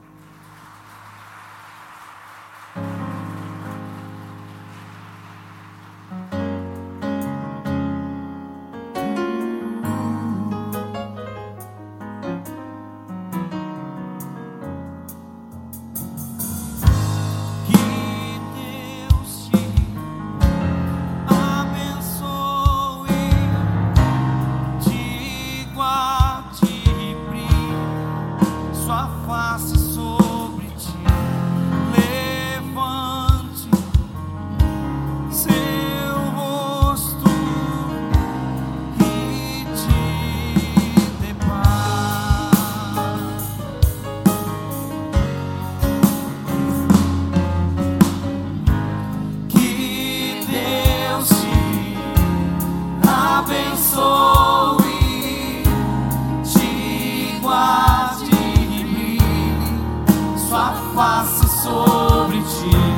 Sorrir. 61.87 62.89